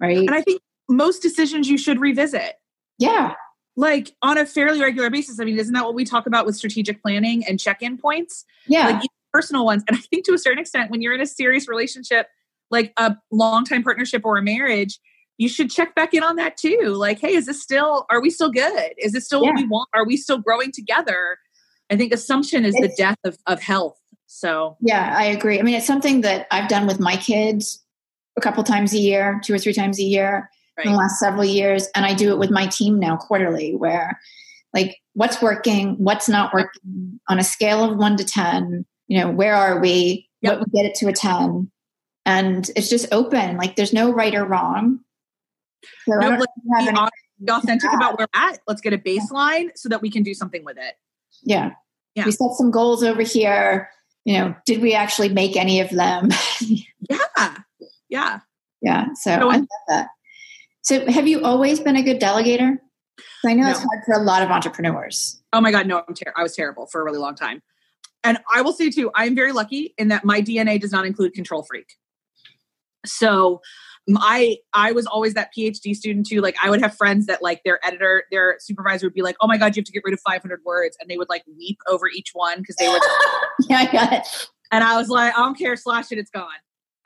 right? 0.00 0.18
And 0.18 0.30
i 0.30 0.42
think 0.42 0.60
most 0.90 1.22
decisions 1.22 1.68
you 1.68 1.78
should 1.78 2.00
revisit. 2.00 2.54
Yeah. 2.98 3.34
Like 3.76 4.12
on 4.20 4.36
a 4.36 4.44
fairly 4.44 4.80
regular 4.80 5.08
basis. 5.08 5.40
I 5.40 5.44
mean, 5.44 5.58
isn't 5.58 5.72
that 5.72 5.84
what 5.84 5.94
we 5.94 6.04
talk 6.04 6.26
about 6.26 6.44
with 6.44 6.56
strategic 6.56 7.00
planning 7.02 7.44
and 7.46 7.58
check 7.58 7.80
in 7.80 7.96
points? 7.96 8.44
Yeah. 8.66 8.88
Like 8.88 9.02
personal 9.32 9.64
ones. 9.64 9.84
And 9.88 9.96
I 9.96 10.00
think 10.00 10.26
to 10.26 10.34
a 10.34 10.38
certain 10.38 10.58
extent, 10.58 10.90
when 10.90 11.00
you're 11.00 11.14
in 11.14 11.20
a 11.20 11.26
serious 11.26 11.68
relationship, 11.68 12.26
like 12.70 12.92
a 12.96 13.16
long 13.30 13.64
time 13.64 13.82
partnership 13.82 14.22
or 14.24 14.36
a 14.36 14.42
marriage, 14.42 14.98
you 15.38 15.48
should 15.48 15.70
check 15.70 15.94
back 15.94 16.12
in 16.12 16.22
on 16.22 16.36
that 16.36 16.56
too. 16.56 16.94
Like, 16.96 17.20
hey, 17.20 17.34
is 17.34 17.46
this 17.46 17.62
still, 17.62 18.04
are 18.10 18.20
we 18.20 18.28
still 18.28 18.50
good? 18.50 18.92
Is 18.98 19.12
this 19.12 19.24
still 19.24 19.42
yeah. 19.42 19.50
what 19.50 19.56
we 19.56 19.66
want? 19.66 19.88
Are 19.94 20.04
we 20.04 20.16
still 20.16 20.38
growing 20.38 20.72
together? 20.72 21.38
I 21.90 21.96
think 21.96 22.12
assumption 22.12 22.64
is 22.64 22.74
it's, 22.74 22.88
the 22.88 23.02
death 23.02 23.18
of, 23.24 23.38
of 23.46 23.62
health. 23.62 23.98
So, 24.26 24.76
yeah, 24.80 25.14
I 25.16 25.24
agree. 25.24 25.58
I 25.58 25.62
mean, 25.62 25.74
it's 25.74 25.86
something 25.86 26.20
that 26.20 26.46
I've 26.50 26.68
done 26.68 26.86
with 26.86 27.00
my 27.00 27.16
kids 27.16 27.82
a 28.36 28.40
couple 28.40 28.62
times 28.62 28.92
a 28.92 28.98
year, 28.98 29.40
two 29.42 29.54
or 29.54 29.58
three 29.58 29.72
times 29.72 29.98
a 29.98 30.04
year 30.04 30.50
right. 30.80 30.86
in 30.86 30.92
the 30.92 30.98
last 30.98 31.18
several 31.18 31.44
years. 31.44 31.88
And 31.94 32.04
I 32.04 32.14
do 32.14 32.30
it 32.30 32.38
with 32.38 32.50
my 32.50 32.66
team 32.66 32.98
now 32.98 33.16
quarterly, 33.16 33.74
where 33.74 34.18
like 34.74 34.98
what's 35.14 35.40
working, 35.42 35.96
what's 35.96 36.28
not 36.28 36.52
working 36.52 37.20
on 37.28 37.38
a 37.38 37.44
scale 37.44 37.84
of 37.84 37.96
one 37.96 38.16
to 38.16 38.24
10, 38.24 38.84
you 39.08 39.18
know, 39.18 39.30
where 39.30 39.54
are 39.54 39.80
we? 39.80 40.28
Yep. 40.42 40.52
What 40.52 40.60
would 40.60 40.72
get 40.72 40.86
it 40.86 40.94
to 40.96 41.08
a 41.08 41.12
10? 41.12 41.70
And 42.26 42.70
it's 42.76 42.88
just 42.88 43.12
open. 43.12 43.56
Like 43.56 43.76
there's 43.76 43.92
no 43.92 44.12
right 44.12 44.34
or 44.34 44.44
wrong. 44.44 45.00
So 46.06 46.16
no, 46.16 46.28
let's 46.28 46.52
be 47.42 47.50
authentic 47.50 47.90
about 47.92 48.18
where 48.18 48.26
we're 48.34 48.40
at. 48.40 48.58
Let's 48.66 48.80
get 48.80 48.92
a 48.92 48.98
baseline 48.98 49.70
so 49.74 49.88
that 49.88 50.02
we 50.02 50.10
can 50.10 50.22
do 50.22 50.34
something 50.34 50.64
with 50.64 50.76
it. 50.78 50.94
Yeah. 51.42 51.72
Yeah. 52.14 52.26
We 52.26 52.32
set 52.32 52.52
some 52.52 52.70
goals 52.70 53.02
over 53.02 53.22
here. 53.22 53.88
You 54.24 54.38
know, 54.38 54.54
did 54.66 54.82
we 54.82 54.94
actually 54.94 55.30
make 55.30 55.56
any 55.56 55.80
of 55.80 55.90
them? 55.90 56.28
yeah. 57.08 57.56
Yeah. 58.08 58.40
Yeah. 58.82 59.06
So, 59.14 59.38
so 59.38 59.48
I 59.48 59.56
love 59.56 59.66
that. 59.88 60.08
So 60.82 61.06
have 61.10 61.28
you 61.28 61.42
always 61.42 61.80
been 61.80 61.96
a 61.96 62.02
good 62.02 62.20
delegator? 62.20 62.78
I 63.44 63.54
know 63.54 63.64
no. 63.64 63.70
it's 63.70 63.80
hard 63.80 64.02
for 64.06 64.14
a 64.14 64.22
lot 64.22 64.42
of 64.42 64.50
entrepreneurs. 64.50 65.40
Oh 65.52 65.60
my 65.60 65.70
God, 65.70 65.86
no, 65.86 66.02
I'm 66.06 66.14
ter- 66.14 66.32
I 66.36 66.42
was 66.42 66.54
terrible 66.54 66.86
for 66.86 67.00
a 67.00 67.04
really 67.04 67.18
long 67.18 67.34
time. 67.34 67.62
And 68.22 68.38
I 68.52 68.62
will 68.62 68.72
say 68.72 68.90
too, 68.90 69.10
I'm 69.14 69.34
very 69.34 69.52
lucky 69.52 69.94
in 69.98 70.08
that 70.08 70.24
my 70.24 70.40
DNA 70.40 70.80
does 70.80 70.92
not 70.92 71.06
include 71.06 71.32
control 71.32 71.62
freak. 71.62 71.94
So 73.06 73.60
I 74.16 74.58
I 74.72 74.92
was 74.92 75.06
always 75.06 75.34
that 75.34 75.50
PhD 75.56 75.94
student 75.94 76.26
too. 76.26 76.40
Like 76.40 76.56
I 76.62 76.70
would 76.70 76.80
have 76.80 76.96
friends 76.96 77.26
that 77.26 77.42
like 77.42 77.62
their 77.64 77.84
editor, 77.84 78.24
their 78.30 78.56
supervisor 78.58 79.06
would 79.06 79.14
be 79.14 79.22
like, 79.22 79.36
"Oh 79.40 79.46
my 79.46 79.56
god, 79.56 79.76
you 79.76 79.80
have 79.80 79.86
to 79.86 79.92
get 79.92 80.02
rid 80.04 80.14
of 80.14 80.20
500 80.20 80.60
words," 80.64 80.96
and 81.00 81.08
they 81.08 81.16
would 81.16 81.28
like 81.28 81.44
weep 81.56 81.78
over 81.88 82.08
each 82.08 82.30
one 82.32 82.58
because 82.58 82.76
they 82.76 82.88
would. 82.88 83.02
yeah, 83.68 83.78
I 83.78 83.92
got 83.92 84.12
it. 84.12 84.26
And 84.70 84.84
I 84.84 84.96
was 84.96 85.08
like, 85.08 85.34
"I 85.34 85.38
don't 85.38 85.56
care, 85.56 85.76
slash 85.76 86.12
it, 86.12 86.18
it's 86.18 86.30
gone." 86.30 86.48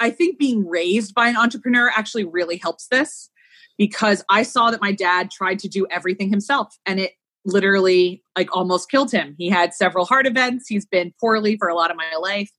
I 0.01 0.11
think 0.11 0.39
being 0.39 0.67
raised 0.67 1.15
by 1.15 1.29
an 1.29 1.37
entrepreneur 1.37 1.91
actually 1.95 2.25
really 2.25 2.57
helps 2.57 2.89
this 2.89 3.31
because 3.79 4.25
I 4.29 4.43
saw 4.43 4.71
that 4.71 4.81
my 4.81 4.93
dad 4.93 5.31
tried 5.31 5.59
to 5.61 5.69
do 5.69 5.87
everything 5.91 6.31
himself 6.31 6.77
and 6.87 7.01
it 7.01 7.13
literally 7.45 8.23
like 8.37 8.55
almost 8.57 8.91
killed 8.91 9.11
him. 9.11 9.35
He 9.39 9.49
had 9.49 9.75
several 9.75 10.05
heart 10.05 10.27
events. 10.27 10.67
He's 10.69 10.87
been 10.87 11.13
poorly 11.21 11.57
for 11.57 11.69
a 11.69 11.75
lot 11.75 11.91
of 11.91 11.97
my 11.97 12.15
life. 12.21 12.51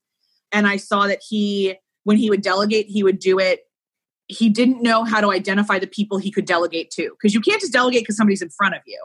And 0.51 0.67
I 0.67 0.77
saw 0.77 1.07
that 1.07 1.22
he, 1.27 1.75
when 2.03 2.17
he 2.17 2.29
would 2.29 2.41
delegate, 2.41 2.88
he 2.88 3.03
would 3.03 3.19
do 3.19 3.39
it. 3.39 3.62
He 4.27 4.50
didn't 4.50 4.81
know 4.81 5.03
how 5.03 5.22
to 5.22 5.31
identify 5.31 5.79
the 5.79 5.88
people 5.88 6.17
he 6.17 6.31
could 6.31 6.45
delegate 6.45 6.91
to 6.91 7.12
because 7.12 7.34
you 7.34 7.41
can't 7.41 7.62
just 7.62 7.74
delegate 7.74 8.03
because 8.03 8.17
somebody's 8.17 8.41
in 8.41 8.50
front 8.50 8.75
of 8.75 8.81
you. 8.86 9.00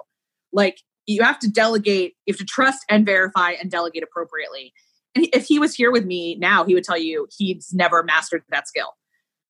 Like 0.53 0.81
you 1.07 1.23
have 1.23 1.39
to 1.41 1.51
delegate, 1.51 2.15
you 2.27 2.33
have 2.33 2.39
to 2.39 2.45
trust 2.45 2.85
and 2.89 3.05
verify 3.05 3.53
and 3.53 3.71
delegate 3.71 4.03
appropriately. 4.03 4.73
And 5.15 5.27
if 5.33 5.47
he 5.47 5.59
was 5.59 5.75
here 5.75 5.91
with 5.91 6.05
me 6.05 6.37
now, 6.37 6.65
he 6.65 6.75
would 6.75 6.85
tell 6.85 6.99
you 6.99 7.27
he's 7.37 7.73
never 7.75 8.03
mastered 8.03 8.43
that 8.51 8.69
skill 8.69 8.95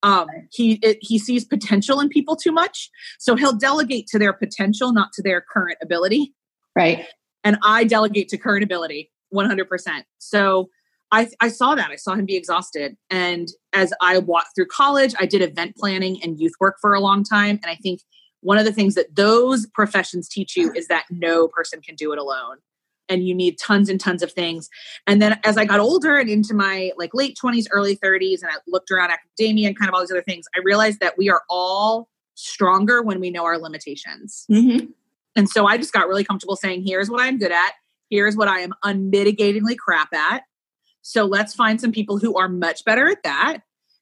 um, 0.02 0.28
he 0.50 0.74
it, 0.82 0.98
he 1.00 1.18
sees 1.18 1.44
potential 1.44 2.00
in 2.00 2.08
people 2.08 2.36
too 2.36 2.52
much. 2.52 2.90
So 3.18 3.36
he'll 3.36 3.56
delegate 3.56 4.06
to 4.08 4.18
their 4.18 4.32
potential 4.32 4.92
not 4.92 5.12
to 5.14 5.22
their 5.22 5.40
current 5.40 5.78
ability. 5.82 6.34
Right. 6.76 7.06
And 7.42 7.58
i 7.62 7.84
delegate 7.84 8.28
to 8.28 8.38
current 8.38 8.62
ability 8.62 9.10
100% 9.34 10.02
so 10.18 10.68
I, 11.12 11.28
I 11.40 11.48
saw 11.48 11.74
that. 11.74 11.90
I 11.90 11.96
saw 11.96 12.14
him 12.14 12.24
be 12.24 12.36
exhausted. 12.36 12.96
And 13.08 13.48
as 13.72 13.92
i 14.00 14.18
walked 14.18 14.54
through 14.54 14.66
college 14.66 15.14
i 15.18 15.26
did 15.26 15.42
event 15.42 15.76
planning 15.76 16.22
and 16.22 16.38
youth 16.38 16.52
work 16.60 16.76
for 16.80 16.94
a 16.94 17.00
long 17.00 17.24
time. 17.24 17.58
And 17.62 17.70
i 17.70 17.76
think 17.76 18.00
one 18.42 18.58
of 18.58 18.64
the 18.64 18.72
things 18.72 18.94
that 18.94 19.14
those 19.16 19.66
professions 19.74 20.28
teach 20.28 20.56
you 20.56 20.72
is 20.72 20.86
that 20.88 21.04
no 21.10 21.48
person 21.48 21.80
can 21.80 21.94
do 21.94 22.12
it 22.12 22.18
alone 22.18 22.56
and 23.10 23.26
you 23.26 23.34
need 23.34 23.58
tons 23.58 23.90
and 23.90 24.00
tons 24.00 24.22
of 24.22 24.32
things. 24.32 24.70
And 25.06 25.20
then 25.20 25.38
as 25.44 25.58
I 25.58 25.66
got 25.66 25.80
older 25.80 26.16
and 26.16 26.30
into 26.30 26.54
my 26.54 26.92
like 26.96 27.12
late 27.12 27.36
20s, 27.42 27.66
early 27.72 27.96
30s, 27.96 28.40
and 28.40 28.50
I 28.50 28.54
looked 28.66 28.90
around 28.90 29.10
academia 29.10 29.68
and 29.68 29.78
kind 29.78 29.88
of 29.88 29.94
all 29.94 30.00
these 30.00 30.12
other 30.12 30.22
things, 30.22 30.46
I 30.56 30.60
realized 30.60 31.00
that 31.00 31.18
we 31.18 31.28
are 31.28 31.42
all 31.50 32.08
stronger 32.36 33.02
when 33.02 33.20
we 33.20 33.30
know 33.30 33.44
our 33.44 33.58
limitations. 33.58 34.46
Mm-hmm. 34.50 34.86
And 35.36 35.48
so 35.48 35.66
I 35.66 35.76
just 35.76 35.92
got 35.92 36.08
really 36.08 36.24
comfortable 36.24 36.56
saying, 36.56 36.84
here's 36.86 37.10
what 37.10 37.20
I'm 37.20 37.38
good 37.38 37.52
at, 37.52 37.72
here's 38.08 38.36
what 38.36 38.48
I 38.48 38.60
am 38.60 38.72
unmitigatingly 38.84 39.76
crap 39.76 40.12
at. 40.14 40.44
So 41.02 41.24
let's 41.24 41.54
find 41.54 41.80
some 41.80 41.92
people 41.92 42.18
who 42.18 42.36
are 42.36 42.48
much 42.48 42.84
better 42.84 43.08
at 43.08 43.22
that. 43.24 43.58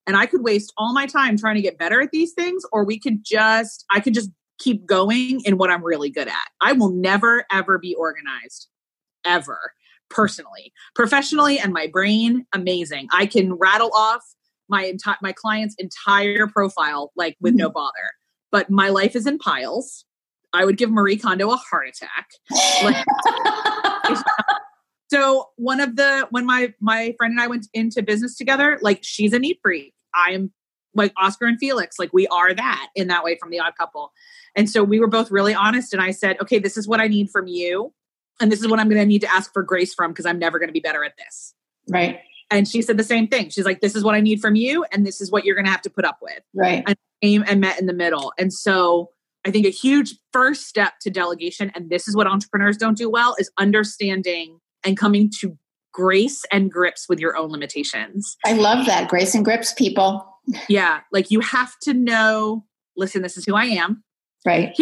And 0.06 0.16
I 0.16 0.26
could 0.26 0.42
waste 0.42 0.72
all 0.76 0.94
my 0.94 1.06
time 1.06 1.36
trying 1.36 1.56
to 1.56 1.62
get 1.62 1.78
better 1.78 2.00
at 2.00 2.10
these 2.12 2.32
things, 2.32 2.62
or 2.72 2.84
we 2.84 2.98
could 2.98 3.24
just, 3.24 3.84
I 3.90 4.00
could 4.00 4.14
just 4.14 4.30
keep 4.58 4.86
going 4.86 5.40
in 5.44 5.58
what 5.58 5.70
I'm 5.70 5.84
really 5.84 6.10
good 6.10 6.28
at. 6.28 6.46
I 6.60 6.72
will 6.72 6.90
never, 6.90 7.44
ever 7.52 7.78
be 7.78 7.94
organized 7.94 8.68
ever 9.28 9.72
personally. 10.10 10.72
Professionally 10.94 11.58
and 11.58 11.72
my 11.72 11.86
brain 11.86 12.46
amazing. 12.52 13.08
I 13.12 13.26
can 13.26 13.54
rattle 13.54 13.92
off 13.94 14.22
my 14.68 14.84
entire 14.84 15.16
my 15.22 15.32
client's 15.32 15.74
entire 15.78 16.46
profile 16.46 17.12
like 17.16 17.36
with 17.40 17.54
no 17.54 17.66
mm-hmm. 17.66 17.74
bother. 17.74 17.92
But 18.50 18.70
my 18.70 18.88
life 18.88 19.14
is 19.14 19.26
in 19.26 19.38
piles. 19.38 20.04
I 20.52 20.64
would 20.64 20.78
give 20.78 20.90
marie 20.90 21.18
kondo 21.18 21.50
a 21.50 21.56
heart 21.56 21.88
attack. 21.88 22.28
Like, 22.82 24.16
so 25.10 25.48
one 25.56 25.80
of 25.80 25.96
the 25.96 26.26
when 26.30 26.46
my 26.46 26.72
my 26.80 27.14
friend 27.18 27.32
and 27.32 27.40
i 27.40 27.46
went 27.46 27.66
into 27.74 28.02
business 28.02 28.36
together 28.36 28.78
like 28.80 29.00
she's 29.02 29.32
a 29.32 29.38
neat 29.38 29.58
freak. 29.62 29.94
I 30.14 30.32
am 30.32 30.52
like 30.94 31.12
oscar 31.18 31.46
and 31.46 31.58
felix 31.58 31.98
like 31.98 32.10
we 32.12 32.26
are 32.28 32.54
that 32.54 32.88
in 32.94 33.08
that 33.08 33.24
way 33.24 33.36
from 33.38 33.50
the 33.50 33.60
odd 33.60 33.74
couple. 33.78 34.12
And 34.56 34.68
so 34.68 34.82
we 34.82 34.98
were 34.98 35.06
both 35.06 35.30
really 35.30 35.54
honest 35.54 35.92
and 35.92 36.02
i 36.02 36.10
said 36.10 36.40
okay 36.40 36.58
this 36.58 36.76
is 36.76 36.88
what 36.88 37.00
i 37.00 37.06
need 37.06 37.30
from 37.30 37.46
you 37.46 37.92
and 38.40 38.50
this 38.52 38.60
is 38.60 38.68
what 38.68 38.80
I'm 38.80 38.88
going 38.88 39.00
to 39.00 39.06
need 39.06 39.20
to 39.20 39.32
ask 39.32 39.52
for 39.52 39.62
grace 39.62 39.94
from 39.94 40.12
because 40.12 40.26
I'm 40.26 40.38
never 40.38 40.58
going 40.58 40.68
to 40.68 40.72
be 40.72 40.80
better 40.80 41.04
at 41.04 41.16
this. 41.16 41.54
Right. 41.88 42.20
And 42.50 42.66
she 42.66 42.82
said 42.82 42.96
the 42.96 43.04
same 43.04 43.28
thing. 43.28 43.50
She's 43.50 43.64
like, 43.64 43.80
this 43.80 43.94
is 43.94 44.02
what 44.02 44.14
I 44.14 44.20
need 44.20 44.40
from 44.40 44.54
you, 44.54 44.84
and 44.90 45.04
this 45.04 45.20
is 45.20 45.30
what 45.30 45.44
you're 45.44 45.54
going 45.54 45.66
to 45.66 45.70
have 45.70 45.82
to 45.82 45.90
put 45.90 46.04
up 46.04 46.18
with. 46.22 46.40
Right. 46.54 46.82
And 46.86 46.96
came 47.22 47.44
and 47.46 47.60
met 47.60 47.80
in 47.80 47.86
the 47.86 47.92
middle. 47.92 48.32
And 48.38 48.52
so 48.52 49.10
I 49.44 49.50
think 49.50 49.66
a 49.66 49.70
huge 49.70 50.14
first 50.32 50.66
step 50.66 50.94
to 51.00 51.10
delegation, 51.10 51.70
and 51.74 51.90
this 51.90 52.08
is 52.08 52.16
what 52.16 52.26
entrepreneurs 52.26 52.76
don't 52.76 52.96
do 52.96 53.10
well, 53.10 53.34
is 53.38 53.50
understanding 53.58 54.60
and 54.84 54.96
coming 54.96 55.30
to 55.40 55.58
grace 55.92 56.44
and 56.52 56.70
grips 56.70 57.08
with 57.08 57.18
your 57.18 57.36
own 57.36 57.50
limitations. 57.50 58.36
I 58.46 58.52
love 58.52 58.86
that. 58.86 59.08
Grace 59.08 59.34
and 59.34 59.44
grips, 59.44 59.72
people. 59.72 60.24
Yeah. 60.68 61.00
Like 61.12 61.30
you 61.30 61.40
have 61.40 61.72
to 61.82 61.92
know, 61.92 62.64
listen, 62.96 63.22
this 63.22 63.36
is 63.36 63.44
who 63.44 63.56
I 63.56 63.64
am. 63.64 64.04
Right 64.46 64.74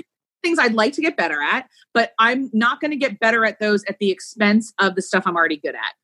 things 0.46 0.58
I'd 0.58 0.74
like 0.74 0.92
to 0.94 1.02
get 1.02 1.16
better 1.16 1.42
at, 1.42 1.68
but 1.92 2.12
I'm 2.18 2.50
not 2.52 2.80
going 2.80 2.92
to 2.92 2.96
get 2.96 3.18
better 3.18 3.44
at 3.44 3.58
those 3.58 3.82
at 3.88 3.98
the 3.98 4.10
expense 4.10 4.72
of 4.78 4.94
the 4.94 5.02
stuff 5.02 5.24
I'm 5.26 5.36
already 5.36 5.56
good 5.56 5.74
at. 5.74 5.94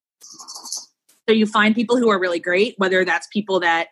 So 1.29 1.35
you 1.35 1.47
find 1.47 1.75
people 1.75 1.97
who 1.97 2.11
are 2.11 2.19
really 2.19 2.41
great, 2.41 2.75
whether 2.79 3.05
that's 3.05 3.29
people 3.29 3.61
that 3.61 3.89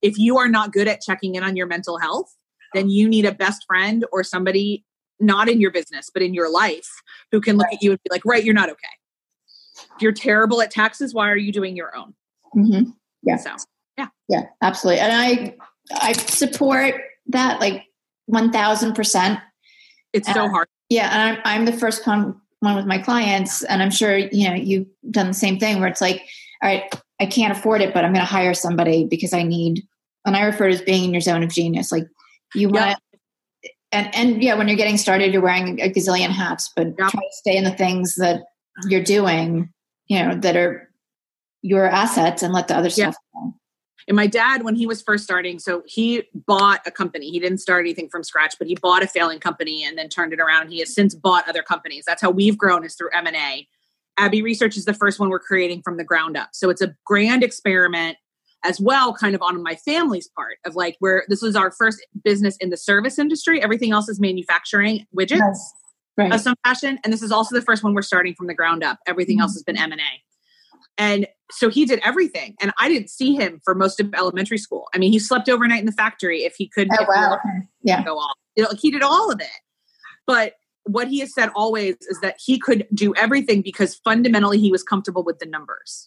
if 0.00 0.16
you 0.18 0.38
are 0.38 0.48
not 0.48 0.72
good 0.72 0.86
at 0.86 1.00
checking 1.00 1.34
in 1.34 1.42
on 1.42 1.56
your 1.56 1.66
mental 1.66 1.98
health, 1.98 2.32
then 2.74 2.88
you 2.88 3.08
need 3.08 3.24
a 3.24 3.32
best 3.32 3.64
friend 3.66 4.04
or 4.12 4.22
somebody 4.22 4.84
not 5.18 5.48
in 5.48 5.60
your 5.60 5.72
business, 5.72 6.10
but 6.12 6.22
in 6.22 6.34
your 6.34 6.50
life 6.50 6.88
who 7.32 7.40
can 7.40 7.56
look 7.56 7.66
right. 7.66 7.74
at 7.74 7.82
you 7.82 7.90
and 7.90 8.00
be 8.04 8.10
like, 8.10 8.24
right, 8.24 8.44
you're 8.44 8.54
not 8.54 8.70
okay. 8.70 8.86
If 9.96 10.02
you're 10.02 10.12
terrible 10.12 10.62
at 10.62 10.70
taxes, 10.70 11.12
why 11.12 11.28
are 11.28 11.36
you 11.36 11.52
doing 11.52 11.76
your 11.76 11.96
own? 11.96 12.14
Mm-hmm. 12.56 12.90
Yeah. 13.22 13.36
So, 13.36 13.50
yeah. 13.96 14.08
Yeah, 14.28 14.42
absolutely. 14.62 15.00
And 15.00 15.12
I, 15.12 15.56
I 16.00 16.12
support 16.12 16.94
that 17.28 17.60
like 17.60 17.84
1000%. 18.30 19.42
It's 20.12 20.32
so 20.32 20.44
uh, 20.44 20.48
hard. 20.48 20.68
Yeah, 20.88 21.10
and 21.12 21.36
I'm, 21.36 21.42
I'm 21.44 21.64
the 21.66 21.72
first 21.72 22.06
one, 22.06 22.40
one 22.60 22.76
with 22.76 22.86
my 22.86 22.98
clients, 22.98 23.62
and 23.64 23.82
I'm 23.82 23.90
sure 23.90 24.16
you 24.16 24.48
know 24.48 24.54
you've 24.54 24.86
done 25.10 25.28
the 25.28 25.34
same 25.34 25.58
thing 25.58 25.80
where 25.80 25.88
it's 25.88 26.00
like, 26.00 26.22
all 26.62 26.70
right, 26.70 26.82
I 27.20 27.26
can't 27.26 27.56
afford 27.56 27.82
it, 27.82 27.92
but 27.92 28.04
I'm 28.04 28.12
going 28.12 28.24
to 28.24 28.30
hire 28.30 28.54
somebody 28.54 29.04
because 29.04 29.32
I 29.32 29.42
need. 29.42 29.82
And 30.24 30.36
I 30.36 30.42
refer 30.42 30.68
to 30.68 30.74
as 30.74 30.82
being 30.82 31.04
in 31.04 31.12
your 31.12 31.20
zone 31.20 31.42
of 31.42 31.50
genius. 31.50 31.90
Like 31.92 32.06
you 32.54 32.68
want, 32.68 32.98
and 33.92 34.14
and 34.14 34.42
yeah, 34.42 34.54
when 34.54 34.68
you're 34.68 34.76
getting 34.76 34.98
started, 34.98 35.32
you're 35.32 35.42
wearing 35.42 35.80
a 35.80 35.90
gazillion 35.90 36.30
hats, 36.30 36.70
but 36.74 36.96
try 36.96 37.08
to 37.10 37.20
stay 37.32 37.56
in 37.56 37.64
the 37.64 37.70
things 37.70 38.16
that 38.16 38.42
you're 38.88 39.02
doing, 39.02 39.72
you 40.08 40.22
know, 40.22 40.34
that 40.34 40.56
are 40.56 40.90
your 41.62 41.86
assets, 41.86 42.42
and 42.42 42.52
let 42.52 42.68
the 42.68 42.76
other 42.76 42.90
stuff. 42.90 43.16
And 44.08 44.16
my 44.16 44.26
dad, 44.26 44.64
when 44.64 44.74
he 44.74 44.86
was 44.86 45.02
first 45.02 45.22
starting, 45.22 45.58
so 45.58 45.82
he 45.86 46.24
bought 46.34 46.80
a 46.86 46.90
company. 46.90 47.30
He 47.30 47.38
didn't 47.38 47.58
start 47.58 47.80
anything 47.80 48.08
from 48.08 48.24
scratch, 48.24 48.56
but 48.58 48.66
he 48.66 48.74
bought 48.74 49.02
a 49.02 49.06
failing 49.06 49.38
company 49.38 49.84
and 49.84 49.98
then 49.98 50.08
turned 50.08 50.32
it 50.32 50.40
around. 50.40 50.70
He 50.70 50.78
has 50.78 50.94
since 50.94 51.14
bought 51.14 51.46
other 51.46 51.62
companies. 51.62 52.04
That's 52.06 52.22
how 52.22 52.30
we've 52.30 52.56
grown 52.56 52.84
is 52.86 52.94
through 52.94 53.10
M&A. 53.12 53.68
Abbey 54.16 54.40
Research 54.40 54.78
is 54.78 54.86
the 54.86 54.94
first 54.94 55.20
one 55.20 55.28
we're 55.28 55.38
creating 55.38 55.82
from 55.82 55.98
the 55.98 56.04
ground 56.04 56.38
up. 56.38 56.48
So 56.54 56.70
it's 56.70 56.80
a 56.80 56.94
grand 57.04 57.44
experiment 57.44 58.16
as 58.64 58.80
well, 58.80 59.12
kind 59.12 59.34
of 59.34 59.42
on 59.42 59.62
my 59.62 59.76
family's 59.76 60.28
part 60.34 60.56
of 60.64 60.74
like 60.74 60.96
where 61.00 61.24
this 61.28 61.42
was 61.42 61.54
our 61.54 61.70
first 61.70 62.04
business 62.24 62.56
in 62.56 62.70
the 62.70 62.76
service 62.78 63.18
industry. 63.18 63.62
Everything 63.62 63.92
else 63.92 64.08
is 64.08 64.18
manufacturing 64.18 65.06
widgets 65.16 65.38
yes. 65.38 65.72
right. 66.16 66.32
of 66.32 66.40
some 66.40 66.56
fashion. 66.64 66.98
And 67.04 67.12
this 67.12 67.22
is 67.22 67.30
also 67.30 67.54
the 67.54 67.62
first 67.62 67.84
one 67.84 67.94
we're 67.94 68.02
starting 68.02 68.34
from 68.34 68.46
the 68.46 68.54
ground 68.54 68.82
up. 68.82 68.98
Everything 69.06 69.36
mm-hmm. 69.36 69.42
else 69.42 69.52
has 69.52 69.62
been 69.62 69.76
M&A. 69.76 69.98
And 70.96 71.28
so 71.50 71.68
he 71.68 71.84
did 71.84 72.00
everything. 72.04 72.54
And 72.60 72.72
I 72.78 72.88
didn't 72.88 73.10
see 73.10 73.34
him 73.34 73.60
for 73.64 73.74
most 73.74 74.00
of 74.00 74.12
elementary 74.14 74.58
school. 74.58 74.88
I 74.94 74.98
mean, 74.98 75.12
he 75.12 75.18
slept 75.18 75.48
overnight 75.48 75.80
in 75.80 75.86
the 75.86 75.92
factory 75.92 76.44
if 76.44 76.54
he 76.56 76.68
could. 76.68 76.88
Oh, 76.98 77.06
wow. 77.08 77.38
Yeah. 77.82 78.02
Go 78.04 78.16
off. 78.16 78.36
You 78.56 78.64
know, 78.64 78.70
he 78.78 78.90
did 78.90 79.02
all 79.02 79.30
of 79.30 79.40
it. 79.40 79.46
But 80.26 80.54
what 80.84 81.08
he 81.08 81.20
has 81.20 81.32
said 81.34 81.50
always 81.54 81.96
is 82.08 82.20
that 82.20 82.36
he 82.44 82.58
could 82.58 82.86
do 82.92 83.14
everything 83.14 83.62
because 83.62 83.96
fundamentally 83.96 84.58
he 84.58 84.70
was 84.70 84.82
comfortable 84.82 85.22
with 85.22 85.38
the 85.38 85.46
numbers. 85.46 86.06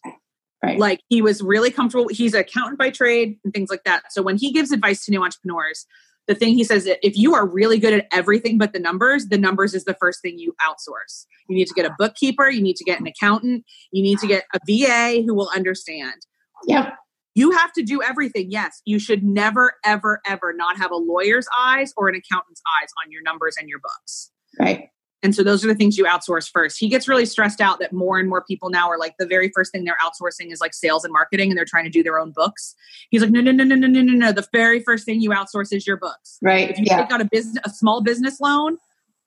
Right. 0.64 0.78
Like 0.78 1.02
he 1.10 1.22
was 1.22 1.42
really 1.42 1.72
comfortable. 1.72 2.08
He's 2.10 2.34
an 2.34 2.42
accountant 2.42 2.78
by 2.78 2.92
trade 2.92 3.40
and 3.44 3.54
things 3.54 3.70
like 3.70 3.84
that. 3.86 4.12
So 4.12 4.22
when 4.22 4.38
he 4.38 4.52
gives 4.52 4.72
advice 4.72 5.06
to 5.06 5.12
new 5.12 5.24
entrepreneurs, 5.24 5.88
the 6.32 6.36
thing 6.36 6.54
he 6.54 6.64
says 6.64 6.86
that 6.86 7.06
if 7.06 7.18
you 7.18 7.36
are 7.36 7.46
really 7.46 7.78
good 7.78 7.94
at 7.94 8.08
everything 8.12 8.58
but 8.58 8.72
the 8.72 8.80
numbers, 8.80 9.28
the 9.28 9.38
numbers 9.38 9.74
is 9.74 9.84
the 9.84 9.96
first 9.96 10.22
thing 10.22 10.40
you 10.40 10.56
outsource. 10.62 11.26
You 11.50 11.58
need 11.58 11.68
to 11.68 11.74
get 11.74 11.86
a 11.86 11.94
bookkeeper, 11.98 12.50
you 12.50 12.62
need 12.62 12.78
to 12.78 12.86
get 12.86 13.02
an 13.02 13.08
accountant, 13.08 13.66
you 13.92 14.02
need 14.02 14.18
to 14.20 14.28
get 14.28 14.46
a 14.54 14.60
VA 14.66 15.24
who 15.26 15.36
will 15.36 15.50
understand. 15.54 16.22
Yep. 16.68 16.94
You 17.36 17.52
have 17.52 17.74
to 17.74 17.84
do 17.84 18.02
everything. 18.02 18.48
Yes, 18.50 18.82
you 18.86 18.98
should 18.98 19.24
never, 19.24 19.74
ever, 19.84 20.22
ever 20.26 20.54
not 20.54 20.78
have 20.78 20.92
a 20.92 20.96
lawyer's 20.96 21.48
eyes 21.58 21.94
or 21.98 22.08
an 22.08 22.16
accountant's 22.16 22.62
eyes 22.82 22.90
on 23.04 23.12
your 23.12 23.22
numbers 23.24 23.56
and 23.60 23.68
your 23.68 23.80
books. 23.80 24.32
Right. 24.58 24.90
And 25.24 25.36
so 25.36 25.44
those 25.44 25.64
are 25.64 25.68
the 25.68 25.76
things 25.76 25.98
you 25.98 26.06
outsource 26.06 26.50
first. 26.50 26.80
He 26.80 26.88
gets 26.88 27.08
really 27.08 27.26
stressed 27.26 27.62
out 27.62 27.80
that 27.80 27.94
more 27.94 28.18
and 28.18 28.28
more 28.28 28.44
people 28.44 28.70
now 28.70 28.90
are 28.90 28.98
like 28.98 29.16
the 29.20 29.28
very 29.28 29.52
first 29.54 29.72
thing 29.72 29.84
they're 29.84 29.98
outsourcing 30.04 30.52
is 30.52 30.60
like 30.60 30.74
sales 30.74 31.04
and 31.04 31.14
marketing 31.14 31.52
and 31.52 31.58
they're 31.58 31.66
trying 31.66 31.84
to 31.84 31.92
do 31.92 32.02
their 32.02 32.20
own 32.20 32.32
books. 32.32 32.76
He's 33.12 33.22
like, 33.22 33.30
no, 33.30 33.40
no, 33.40 33.52
no, 33.52 33.64
no, 33.64 33.76
no, 33.76 33.88
no, 33.88 34.02
no, 34.02 34.14
no. 34.14 34.32
The 34.32 34.48
very 34.52 34.80
first 34.80 35.06
thing 35.06 35.22
you 35.22 35.30
outsource 35.30 35.72
is 35.72 35.86
your 35.86 35.98
books. 35.98 36.40
Right. 36.42 36.72
If 36.72 36.80
you 36.80 36.86
yeah. 36.88 37.04
take 37.04 37.12
out 37.12 37.22
a 37.22 37.26
business, 37.32 37.58
a 37.64 37.70
small 37.70 38.02
business 38.02 38.40
loan, 38.40 38.78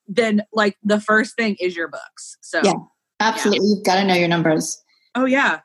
then 0.09 0.43
like 0.53 0.77
the 0.83 1.01
first 1.01 1.37
thing 1.37 1.57
is 1.61 1.77
your 1.77 1.89
books. 1.89 2.37
So 2.41 2.61
Yeah. 2.65 2.75
Absolutely. 3.21 3.69
You've 3.69 3.85
got 3.85 3.97
to 3.97 4.05
know 4.05 4.15
your 4.15 4.29
numbers. 4.29 4.83
Oh 5.15 5.27
yeah. 5.27 5.61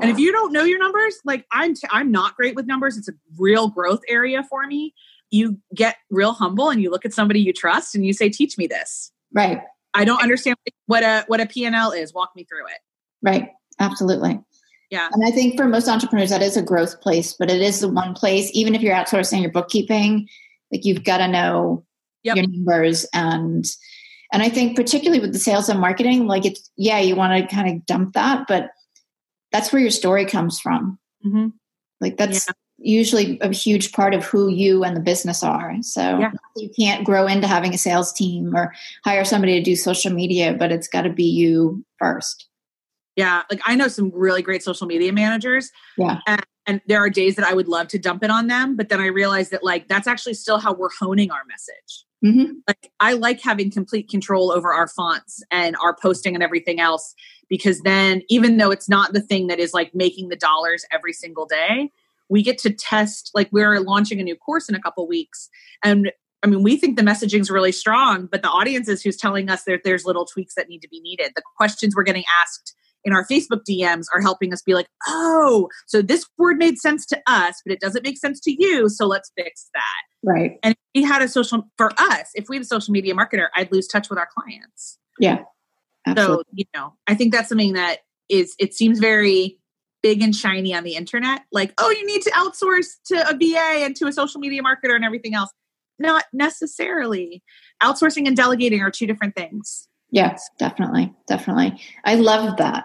And 0.00 0.10
if 0.10 0.18
you 0.18 0.32
don't 0.32 0.52
know 0.52 0.64
your 0.64 0.78
numbers, 0.78 1.16
like 1.24 1.46
I'm, 1.52 1.74
t- 1.74 1.88
I'm 1.90 2.10
not 2.10 2.36
great 2.36 2.54
with 2.54 2.66
numbers. 2.66 2.96
It's 2.96 3.08
a 3.08 3.12
real 3.38 3.68
growth 3.68 4.00
area 4.08 4.44
for 4.48 4.66
me. 4.66 4.94
You 5.30 5.58
get 5.74 5.96
real 6.10 6.32
humble 6.32 6.70
and 6.70 6.80
you 6.80 6.90
look 6.90 7.04
at 7.04 7.12
somebody 7.12 7.40
you 7.40 7.52
trust 7.52 7.94
and 7.94 8.06
you 8.06 8.12
say, 8.12 8.28
"Teach 8.28 8.56
me 8.56 8.68
this." 8.68 9.10
Right. 9.34 9.60
I 9.92 10.04
don't 10.04 10.22
understand 10.22 10.56
what 10.86 11.02
a 11.02 11.24
what 11.26 11.40
a 11.40 11.46
P&L 11.46 11.92
is. 11.92 12.14
Walk 12.14 12.30
me 12.34 12.44
through 12.44 12.66
it. 12.66 12.80
Right. 13.22 13.50
Absolutely. 13.78 14.40
Yeah. 14.90 15.08
And 15.12 15.24
I 15.26 15.30
think 15.30 15.56
for 15.56 15.66
most 15.66 15.88
entrepreneurs, 15.88 16.30
that 16.30 16.42
is 16.42 16.56
a 16.56 16.62
growth 16.62 17.00
place, 17.00 17.34
but 17.38 17.50
it 17.50 17.60
is 17.60 17.80
the 17.80 17.88
one 17.88 18.14
place, 18.14 18.50
even 18.54 18.74
if 18.74 18.82
you're 18.82 18.94
outsourcing 18.94 19.42
your 19.42 19.50
bookkeeping, 19.50 20.28
like 20.72 20.84
you've 20.84 21.04
got 21.04 21.18
to 21.18 21.28
know 21.28 21.84
Yep. 22.24 22.36
your 22.36 22.46
numbers 22.48 23.06
and 23.12 23.66
and 24.32 24.42
I 24.42 24.48
think 24.48 24.76
particularly 24.76 25.20
with 25.20 25.32
the 25.32 25.38
sales 25.38 25.68
and 25.68 25.78
marketing, 25.78 26.26
like 26.26 26.46
it's 26.46 26.70
yeah, 26.76 26.98
you 26.98 27.14
want 27.14 27.48
to 27.48 27.54
kind 27.54 27.68
of 27.68 27.86
dump 27.86 28.14
that, 28.14 28.46
but 28.48 28.70
that's 29.52 29.72
where 29.72 29.82
your 29.82 29.90
story 29.90 30.24
comes 30.24 30.58
from. 30.58 30.98
Mm-hmm. 31.24 31.48
Like 32.00 32.16
that's 32.16 32.48
usually 32.84 33.38
a 33.40 33.52
huge 33.52 33.92
part 33.92 34.14
of 34.14 34.24
who 34.24 34.48
you 34.48 34.84
and 34.84 34.96
the 34.96 35.00
business 35.00 35.42
are. 35.42 35.76
So 35.82 36.18
Yeah. 36.18 36.32
you 36.56 36.70
can't 36.78 37.04
grow 37.04 37.26
into 37.26 37.46
having 37.46 37.74
a 37.74 37.78
sales 37.78 38.12
team 38.12 38.54
or 38.54 38.74
hire 39.04 39.24
somebody 39.24 39.54
to 39.54 39.62
do 39.62 39.74
social 39.74 40.12
media, 40.12 40.54
but 40.54 40.70
it's 40.70 40.88
got 40.88 41.02
to 41.02 41.10
be 41.10 41.24
you 41.24 41.84
first. 41.98 42.46
Yeah, 43.16 43.42
like 43.50 43.60
I 43.64 43.76
know 43.76 43.88
some 43.88 44.10
really 44.12 44.42
great 44.42 44.62
social 44.62 44.86
media 44.86 45.12
managers. 45.12 45.70
Yeah. 45.96 46.18
And, 46.26 46.42
and 46.66 46.80
there 46.86 46.98
are 46.98 47.10
days 47.10 47.36
that 47.36 47.46
I 47.46 47.54
would 47.54 47.68
love 47.68 47.88
to 47.88 47.98
dump 47.98 48.24
it 48.24 48.30
on 48.30 48.48
them, 48.48 48.76
but 48.76 48.88
then 48.88 49.00
I 49.00 49.06
realize 49.06 49.50
that 49.50 49.62
like 49.62 49.88
that's 49.88 50.06
actually 50.06 50.34
still 50.34 50.58
how 50.58 50.74
we're 50.74 50.90
honing 50.98 51.30
our 51.30 51.42
message. 51.48 52.04
Mm-hmm. 52.24 52.54
Like 52.66 52.90
I 53.00 53.12
like 53.12 53.40
having 53.40 53.70
complete 53.70 54.08
control 54.08 54.50
over 54.50 54.72
our 54.72 54.88
fonts 54.88 55.42
and 55.50 55.76
our 55.82 55.94
posting 55.94 56.34
and 56.34 56.42
everything 56.42 56.80
else 56.80 57.14
because 57.48 57.80
then 57.80 58.22
even 58.28 58.56
though 58.56 58.70
it's 58.70 58.88
not 58.88 59.12
the 59.12 59.20
thing 59.20 59.46
that 59.48 59.58
is 59.58 59.74
like 59.74 59.94
making 59.94 60.28
the 60.28 60.36
dollars 60.36 60.84
every 60.90 61.12
single 61.12 61.46
day, 61.46 61.90
we 62.28 62.42
get 62.42 62.58
to 62.58 62.70
test 62.70 63.30
like 63.34 63.48
we're 63.52 63.80
launching 63.80 64.20
a 64.20 64.22
new 64.22 64.36
course 64.36 64.68
in 64.68 64.74
a 64.74 64.80
couple 64.80 65.06
weeks 65.06 65.48
and 65.82 66.12
I 66.42 66.46
mean, 66.46 66.62
we 66.62 66.76
think 66.76 66.98
the 66.98 67.02
messaging 67.02 67.40
is 67.40 67.50
really 67.50 67.72
strong, 67.72 68.28
but 68.30 68.42
the 68.42 68.50
audience 68.50 68.86
is 68.86 69.02
who's 69.02 69.16
telling 69.16 69.48
us 69.48 69.64
that 69.64 69.80
there's 69.82 70.04
little 70.04 70.26
tweaks 70.26 70.54
that 70.56 70.68
need 70.68 70.80
to 70.80 70.88
be 70.88 71.00
needed. 71.00 71.32
The 71.34 71.42
questions 71.56 71.96
we're 71.96 72.02
getting 72.02 72.24
asked 72.42 72.74
in 73.02 73.14
our 73.14 73.26
Facebook 73.26 73.62
DMs 73.68 74.04
are 74.14 74.20
helping 74.20 74.52
us 74.52 74.60
be 74.60 74.74
like, 74.74 74.86
oh, 75.06 75.70
so 75.86 76.02
this 76.02 76.26
word 76.36 76.58
made 76.58 76.78
sense 76.78 77.06
to 77.06 77.22
us, 77.26 77.62
but 77.64 77.72
it 77.72 77.80
doesn't 77.80 78.04
make 78.04 78.18
sense 78.18 78.40
to 78.40 78.52
you. 78.52 78.90
So 78.90 79.06
let's 79.06 79.32
fix 79.36 79.70
that. 79.72 80.02
Right. 80.22 80.58
And 80.62 80.72
if 80.72 80.78
we 80.94 81.02
had 81.02 81.22
a 81.22 81.28
social, 81.28 81.64
for 81.78 81.90
us, 81.98 82.30
if 82.34 82.50
we 82.50 82.56
had 82.56 82.62
a 82.62 82.66
social 82.66 82.92
media 82.92 83.14
marketer, 83.14 83.48
I'd 83.56 83.72
lose 83.72 83.88
touch 83.88 84.10
with 84.10 84.18
our 84.18 84.28
clients. 84.36 84.98
Yeah. 85.18 85.44
Absolutely. 86.06 86.44
So, 86.44 86.52
you 86.52 86.64
know, 86.74 86.92
I 87.06 87.14
think 87.14 87.32
that's 87.32 87.48
something 87.48 87.72
that 87.72 88.00
is, 88.28 88.54
it 88.58 88.74
seems 88.74 88.98
very 88.98 89.58
big 90.04 90.20
and 90.20 90.36
shiny 90.36 90.74
on 90.74 90.84
the 90.84 90.96
internet. 90.96 91.44
Like, 91.50 91.72
oh, 91.78 91.88
you 91.88 92.06
need 92.06 92.20
to 92.22 92.30
outsource 92.32 92.88
to 93.06 93.26
a 93.26 93.32
VA 93.32 93.84
and 93.84 93.96
to 93.96 94.06
a 94.06 94.12
social 94.12 94.38
media 94.38 94.62
marketer 94.62 94.94
and 94.94 95.02
everything 95.02 95.34
else. 95.34 95.50
Not 95.98 96.24
necessarily. 96.34 97.42
Outsourcing 97.82 98.26
and 98.26 98.36
delegating 98.36 98.82
are 98.82 98.90
two 98.90 99.06
different 99.06 99.34
things. 99.34 99.88
Yes, 100.10 100.50
definitely. 100.58 101.10
Definitely. 101.26 101.80
I 102.04 102.16
love 102.16 102.58
that. 102.58 102.84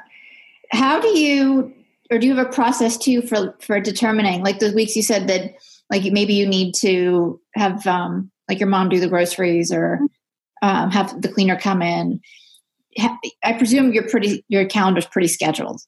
How 0.71 1.01
do 1.01 1.19
you 1.19 1.73
or 2.09 2.17
do 2.17 2.25
you 2.25 2.35
have 2.35 2.47
a 2.47 2.49
process 2.49 2.97
too 2.97 3.21
for 3.21 3.53
for 3.59 3.79
determining 3.79 4.43
like 4.43 4.59
those 4.59 4.73
weeks 4.73 4.95
you 4.95 5.03
said 5.03 5.27
that 5.27 5.53
like 5.91 6.11
maybe 6.11 6.33
you 6.33 6.47
need 6.47 6.73
to 6.73 7.39
have 7.55 7.85
um 7.85 8.31
like 8.47 8.59
your 8.59 8.69
mom 8.69 8.89
do 8.89 8.99
the 8.99 9.07
groceries 9.07 9.71
or 9.71 9.99
um, 10.63 10.89
have 10.89 11.21
the 11.21 11.27
cleaner 11.27 11.55
come 11.55 11.81
in 11.81 12.19
i 13.43 13.53
presume 13.53 13.93
you're 13.93 14.07
pretty 14.09 14.43
your 14.47 14.65
calendar's 14.65 15.05
pretty 15.05 15.27
scheduled 15.27 15.81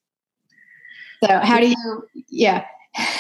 so 1.24 1.40
how 1.40 1.60
do 1.60 1.68
you 1.68 2.08
yeah 2.30 2.66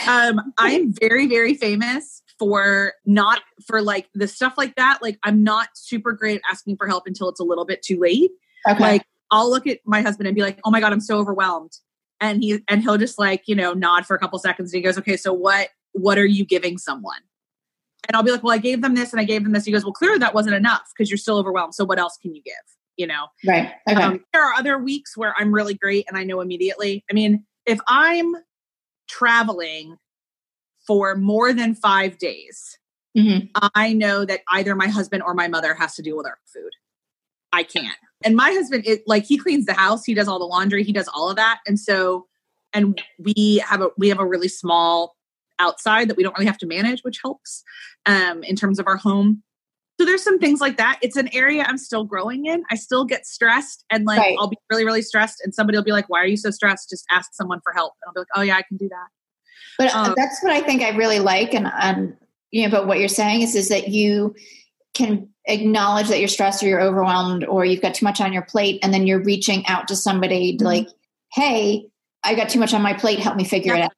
Um, 0.08 0.54
I 0.58 0.72
am 0.72 0.94
very, 1.00 1.28
very 1.28 1.54
famous 1.54 2.22
for 2.38 2.94
not 3.06 3.42
for 3.66 3.82
like 3.82 4.10
the 4.14 4.28
stuff 4.28 4.56
like 4.58 4.76
that. 4.76 5.00
Like, 5.02 5.18
I'm 5.24 5.44
not 5.44 5.70
super 5.76 6.12
great 6.12 6.38
at 6.38 6.42
asking 6.52 6.78
for 6.78 6.88
help 6.88 7.08
until 7.08 7.30
it's 7.30 7.40
a 7.40 7.44
little 7.44 7.66
bit 7.66 7.82
too 7.82 8.00
late. 8.00 8.32
okay 8.68 8.82
like 8.82 9.04
I'll 9.32 9.50
look 9.50 9.66
at 9.66 9.80
my 9.86 10.02
husband 10.02 10.28
and 10.28 10.36
be 10.36 10.42
like, 10.42 10.60
"Oh 10.66 10.72
my 10.72 10.82
god, 10.82 10.92
I'm 10.92 11.00
so 11.00 11.18
overwhelmed," 11.18 11.72
and 12.20 12.44
he 12.44 12.62
and 12.68 12.82
he'll 12.82 12.98
just 12.98 13.18
like 13.18 13.44
you 13.48 13.56
know 13.56 13.74
nod 13.74 14.06
for 14.06 14.16
a 14.16 14.20
couple 14.20 14.38
seconds. 14.40 14.74
And 14.74 14.80
he 14.80 14.84
goes, 14.84 14.98
"Okay, 14.98 15.16
so 15.16 15.32
what 15.32 15.70
what 15.94 16.18
are 16.18 16.26
you 16.26 16.46
giving 16.46 16.78
someone?" 16.78 17.22
And 18.10 18.16
I'll 18.18 18.24
be 18.24 18.32
like, 18.32 18.44
"Well, 18.44 18.54
I 18.54 18.58
gave 18.58 18.82
them 18.82 18.94
this 18.94 19.14
and 19.14 19.22
I 19.22 19.24
gave 19.24 19.44
them 19.44 19.54
this." 19.54 19.64
He 19.64 19.72
goes, 19.72 19.86
"Well, 19.86 19.94
clearly 19.94 20.20
that 20.20 20.34
wasn't 20.34 20.56
enough 20.56 20.92
because 20.94 21.10
you're 21.10 21.18
still 21.18 21.38
overwhelmed. 21.38 21.76
So 21.76 21.86
what 21.86 21.98
else 21.98 22.18
can 22.22 22.36
you 22.36 22.42
give?" 22.44 22.54
You 22.98 23.08
know. 23.08 23.28
right 23.48 23.72
okay 23.88 24.04
Um, 24.04 24.26
there 24.34 24.44
are 24.44 24.54
other 24.54 24.78
weeks 24.78 25.16
where 25.16 25.34
I'm 25.38 25.54
really 25.54 25.74
great 25.74 26.06
and 26.10 26.18
I 26.18 26.26
know 26.26 26.42
immediately. 26.42 27.06
I 27.10 27.14
mean, 27.14 27.46
if 27.72 27.80
I'm 27.88 28.36
traveling 29.08 29.98
for 30.86 31.16
more 31.16 31.54
than 31.54 31.76
five 31.76 32.18
days, 32.18 32.78
Mhm. 33.18 33.50
I 33.76 33.94
know 33.94 34.26
that 34.26 34.42
either 34.50 34.76
my 34.76 34.88
husband 34.88 35.24
or 35.24 35.34
my 35.34 35.48
mother 35.48 35.74
has 35.74 35.96
to 35.96 36.02
deal 36.02 36.18
with 36.18 36.26
our 36.26 36.40
food. 36.46 36.72
I 37.52 37.64
can't. 37.64 37.98
And 38.24 38.36
my 38.36 38.52
husband, 38.52 38.84
it 38.86 39.04
like 39.08 39.26
he 39.26 39.38
cleans 39.38 39.66
the 39.66 39.74
house, 39.74 40.06
he 40.06 40.14
does 40.14 40.28
all 40.28 40.40
the 40.40 40.46
laundry, 40.46 40.84
he 40.84 40.94
does 40.94 41.10
all 41.10 41.30
of 41.30 41.36
that, 41.36 41.60
and 41.68 41.80
so, 41.80 42.28
and 42.74 43.02
we 43.20 43.62
have 43.66 43.82
a 43.82 43.90
we 43.98 44.08
have 44.10 44.20
a 44.20 44.26
really 44.26 44.48
small 44.48 45.18
outside 45.60 46.08
that 46.10 46.18
we 46.18 46.24
don't 46.24 46.34
really 46.38 46.48
have 46.48 46.58
to 46.60 46.66
manage, 46.66 47.02
which 47.02 47.20
helps 47.22 47.64
um, 48.06 48.44
in 48.44 48.56
terms 48.56 48.80
of 48.80 48.88
our 48.88 48.98
home. 48.98 49.44
So 50.02 50.06
there's 50.06 50.24
some 50.24 50.40
things 50.40 50.60
like 50.60 50.78
that. 50.78 50.98
It's 51.04 51.16
an 51.16 51.30
area 51.32 51.64
I'm 51.64 51.78
still 51.78 52.04
growing 52.06 52.48
in. 52.48 52.64
I 52.72 52.76
still 52.76 53.06
get 53.06 53.28
stressed, 53.28 53.86
and 53.92 54.04
like 54.04 54.18
Right. 54.18 54.36
I'll 54.40 54.48
be 54.48 54.58
really 54.72 54.84
really 54.84 55.04
stressed, 55.04 55.42
and 55.44 55.54
somebody 55.54 55.78
will 55.78 55.84
be 55.84 55.92
like, 55.92 56.10
"Why 56.10 56.22
are 56.22 56.26
you 56.26 56.38
so 56.38 56.50
stressed?" 56.50 56.90
Just 56.90 57.06
ask 57.12 57.36
someone 57.36 57.60
for 57.64 57.72
help, 57.72 57.94
and 58.02 58.08
I'll 58.10 58.14
be 58.16 58.22
like, 58.22 58.28
"Oh 58.36 58.42
yeah, 58.42 58.56
I 58.56 58.64
can 58.64 58.78
do 58.78 58.90
that." 58.90 59.08
But 59.78 59.94
uh, 59.94 60.00
Um, 60.10 60.14
that's 60.18 60.42
what 60.42 60.54
I 60.54 60.62
think 60.62 60.82
I 60.82 60.90
really 60.98 61.20
like, 61.20 61.54
and 61.54 61.72
and 61.80 62.18
you 62.50 62.64
know, 62.64 62.72
but 62.72 62.88
what 62.88 62.98
you're 62.98 63.08
saying 63.10 63.44
is 63.44 63.54
is 63.54 63.70
that 63.70 63.90
you 63.90 64.34
can 64.96 65.30
acknowledge 65.46 66.08
that 66.08 66.18
you're 66.18 66.28
stressed 66.28 66.64
or 66.64 66.68
you're 66.68 66.82
overwhelmed 66.82 67.44
or 67.44 67.64
you've 67.64 67.84
got 67.84 67.94
too 67.94 68.06
much 68.06 68.20
on 68.20 68.34
your 68.34 68.42
plate, 68.42 68.80
and 68.82 68.92
then 68.92 69.06
you're 69.06 69.22
reaching 69.22 69.68
out 69.68 69.88
to 69.90 69.96
somebody 69.96 70.58
to 70.58 70.64
Mhm. 70.64 70.68
like, 70.68 70.88
hey, 71.32 71.86
I 72.24 72.34
got 72.34 72.50
too 72.50 72.60
much 72.60 72.74
on 72.74 72.82
my 72.82 72.94
plate. 72.94 73.20
Help 73.20 73.36
me 73.36 73.44
figure 73.44 73.76
it 73.76 73.82
out. 73.82 73.94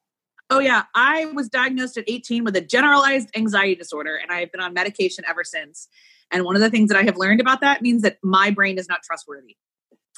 Oh 0.50 0.60
yeah, 0.60 0.84
I 0.94 1.26
was 1.28 1.50
diagnosed 1.50 1.98
at 1.98 2.04
18 2.08 2.44
with 2.44 2.56
a 2.56 2.62
generalized 2.62 3.30
anxiety 3.36 3.76
disorder 3.76 4.16
and 4.16 4.32
I 4.32 4.40
have 4.40 4.52
been 4.52 4.62
on 4.62 4.74
medication 4.74 5.24
ever 5.28 5.44
since. 5.44 5.88
And 6.32 6.44
one 6.44 6.56
of 6.56 6.62
the 6.62 6.70
things 6.70 6.90
that 6.90 6.98
I 6.98 7.04
have 7.04 7.18
learned 7.18 7.42
about 7.42 7.62
that 7.62 7.82
means 7.82 8.02
that 8.02 8.18
my 8.24 8.50
brain 8.52 8.78
is 8.78 8.88
not 8.90 9.04
trustworthy. 9.04 9.56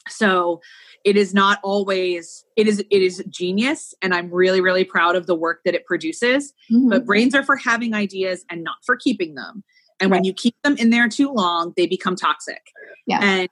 So 0.09 0.61
it 1.03 1.17
is 1.17 1.33
not 1.33 1.59
always 1.63 2.45
it 2.55 2.67
is 2.67 2.79
it 2.79 3.01
is 3.01 3.23
genius 3.29 3.93
and 4.01 4.13
I'm 4.13 4.29
really 4.31 4.61
really 4.61 4.83
proud 4.83 5.15
of 5.15 5.25
the 5.25 5.35
work 5.35 5.61
that 5.65 5.73
it 5.73 5.85
produces, 5.85 6.53
Mhm. 6.71 6.89
but 6.89 7.05
brains 7.05 7.33
are 7.33 7.43
for 7.43 7.55
having 7.55 7.93
ideas 7.93 8.45
and 8.49 8.63
not 8.63 8.77
for 8.85 8.95
keeping 8.95 9.35
them. 9.35 9.63
And 9.99 10.11
when 10.11 10.23
you 10.25 10.33
keep 10.33 10.55
them 10.63 10.75
in 10.77 10.89
there 10.89 11.07
too 11.07 11.31
long, 11.31 11.73
they 11.77 11.88
become 11.88 12.15
toxic. 12.15 12.61
Yeah. 13.07 13.19
And 13.21 13.49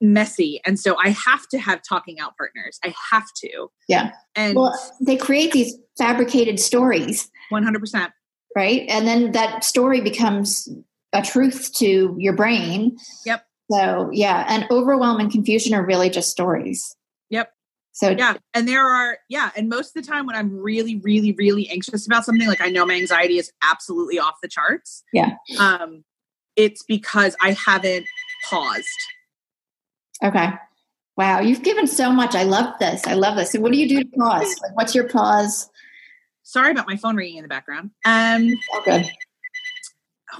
messy. 0.00 0.60
And 0.64 0.78
so 0.78 0.96
I 0.96 1.10
have 1.10 1.46
to 1.48 1.58
have 1.58 1.82
talking 1.82 2.20
out 2.20 2.36
partners. 2.36 2.78
I 2.84 2.94
have 3.10 3.26
to. 3.38 3.70
Yeah. 3.88 4.12
And 4.34 4.54
well, 4.56 4.78
they 5.00 5.16
create 5.16 5.52
these 5.52 5.76
fabricated 5.98 6.60
stories, 6.60 7.30
100%. 7.52 8.12
right? 8.56 8.84
And 8.88 9.06
then 9.06 9.32
that 9.32 9.64
story 9.64 10.00
becomes 10.00 10.68
a 11.12 11.22
truth 11.22 11.72
to 11.74 12.14
your 12.18 12.32
brain. 12.34 12.96
Yep. 13.26 13.44
So 13.70 14.08
yeah, 14.12 14.46
and 14.48 14.66
overwhelm 14.70 15.20
and 15.20 15.30
confusion 15.30 15.74
are 15.74 15.84
really 15.84 16.08
just 16.08 16.30
stories. 16.30 16.96
Yep. 17.30 17.52
So 17.92 18.10
Yeah. 18.10 18.36
And 18.54 18.66
there 18.68 18.86
are, 18.86 19.18
yeah. 19.28 19.50
And 19.56 19.68
most 19.68 19.96
of 19.96 20.02
the 20.02 20.08
time 20.08 20.24
when 20.26 20.36
I'm 20.36 20.56
really, 20.56 20.96
really, 20.96 21.32
really 21.32 21.68
anxious 21.68 22.06
about 22.06 22.24
something, 22.24 22.46
like 22.46 22.60
I 22.60 22.68
know 22.70 22.86
my 22.86 22.94
anxiety 22.94 23.38
is 23.38 23.52
absolutely 23.62 24.18
off 24.18 24.36
the 24.42 24.48
charts. 24.48 25.02
Yeah. 25.12 25.32
Um, 25.58 26.04
it's 26.56 26.82
because 26.82 27.36
I 27.42 27.52
haven't 27.52 28.06
paused. 28.48 28.86
okay. 30.24 30.50
Wow, 31.16 31.40
you've 31.40 31.64
given 31.64 31.88
so 31.88 32.12
much. 32.12 32.36
I 32.36 32.44
love 32.44 32.78
this. 32.78 33.04
I 33.04 33.14
love 33.14 33.36
this. 33.36 33.50
So 33.50 33.60
what 33.60 33.72
do 33.72 33.78
you 33.78 33.88
do 33.88 34.04
to 34.04 34.16
pause? 34.16 34.54
Like, 34.62 34.76
what's 34.76 34.94
your 34.94 35.08
pause? 35.08 35.68
Sorry 36.48 36.70
about 36.70 36.88
my 36.88 36.96
phone 36.96 37.14
ringing 37.14 37.36
in 37.36 37.42
the 37.42 37.48
background. 37.48 37.90
Um, 38.06 38.54
good. 38.86 39.04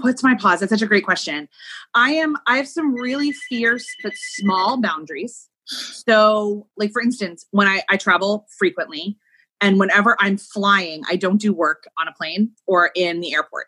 what's 0.01 0.23
my 0.23 0.35
pause? 0.35 0.61
That's 0.61 0.71
such 0.71 0.81
a 0.81 0.87
great 0.87 1.05
question. 1.05 1.51
I 1.95 2.13
am. 2.13 2.35
I 2.47 2.57
have 2.57 2.67
some 2.67 2.95
really 2.95 3.31
fierce 3.31 3.85
but 4.03 4.15
small 4.17 4.81
boundaries. 4.81 5.51
So, 5.67 6.67
like 6.79 6.93
for 6.93 7.03
instance, 7.03 7.45
when 7.51 7.69
I, 7.69 7.83
I 7.91 7.99
travel 7.99 8.47
frequently, 8.59 9.19
and 9.61 9.79
whenever 9.79 10.17
I'm 10.19 10.39
flying, 10.39 11.03
I 11.11 11.17
don't 11.17 11.43
do 11.43 11.53
work 11.53 11.85
on 11.99 12.09
a 12.09 12.13
plane 12.13 12.53
or 12.67 12.91
in 12.95 13.21
the 13.21 13.35
airport. 13.35 13.67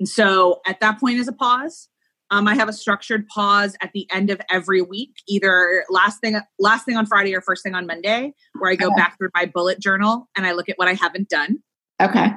And 0.00 0.08
so, 0.08 0.60
at 0.66 0.80
that 0.80 0.98
point, 0.98 1.20
is 1.20 1.28
a 1.28 1.32
pause. 1.32 1.88
Um, 2.34 2.48
I 2.48 2.54
have 2.56 2.68
a 2.68 2.72
structured 2.72 3.28
pause 3.28 3.76
at 3.80 3.92
the 3.92 4.08
end 4.10 4.28
of 4.28 4.40
every 4.50 4.82
week, 4.82 5.10
either 5.28 5.84
last 5.88 6.20
thing 6.20 6.36
last 6.58 6.84
thing 6.84 6.96
on 6.96 7.06
Friday 7.06 7.32
or 7.34 7.40
first 7.40 7.62
thing 7.62 7.74
on 7.76 7.86
Monday, 7.86 8.32
where 8.58 8.72
I 8.72 8.74
go 8.74 8.86
Okay. 8.88 8.96
back 8.96 9.16
through 9.16 9.28
my 9.34 9.46
bullet 9.46 9.78
journal 9.78 10.28
and 10.36 10.44
I 10.44 10.52
look 10.52 10.68
at 10.68 10.76
what 10.76 10.88
I 10.88 10.94
haven't 10.94 11.28
done 11.28 11.58
Okay. 12.02 12.32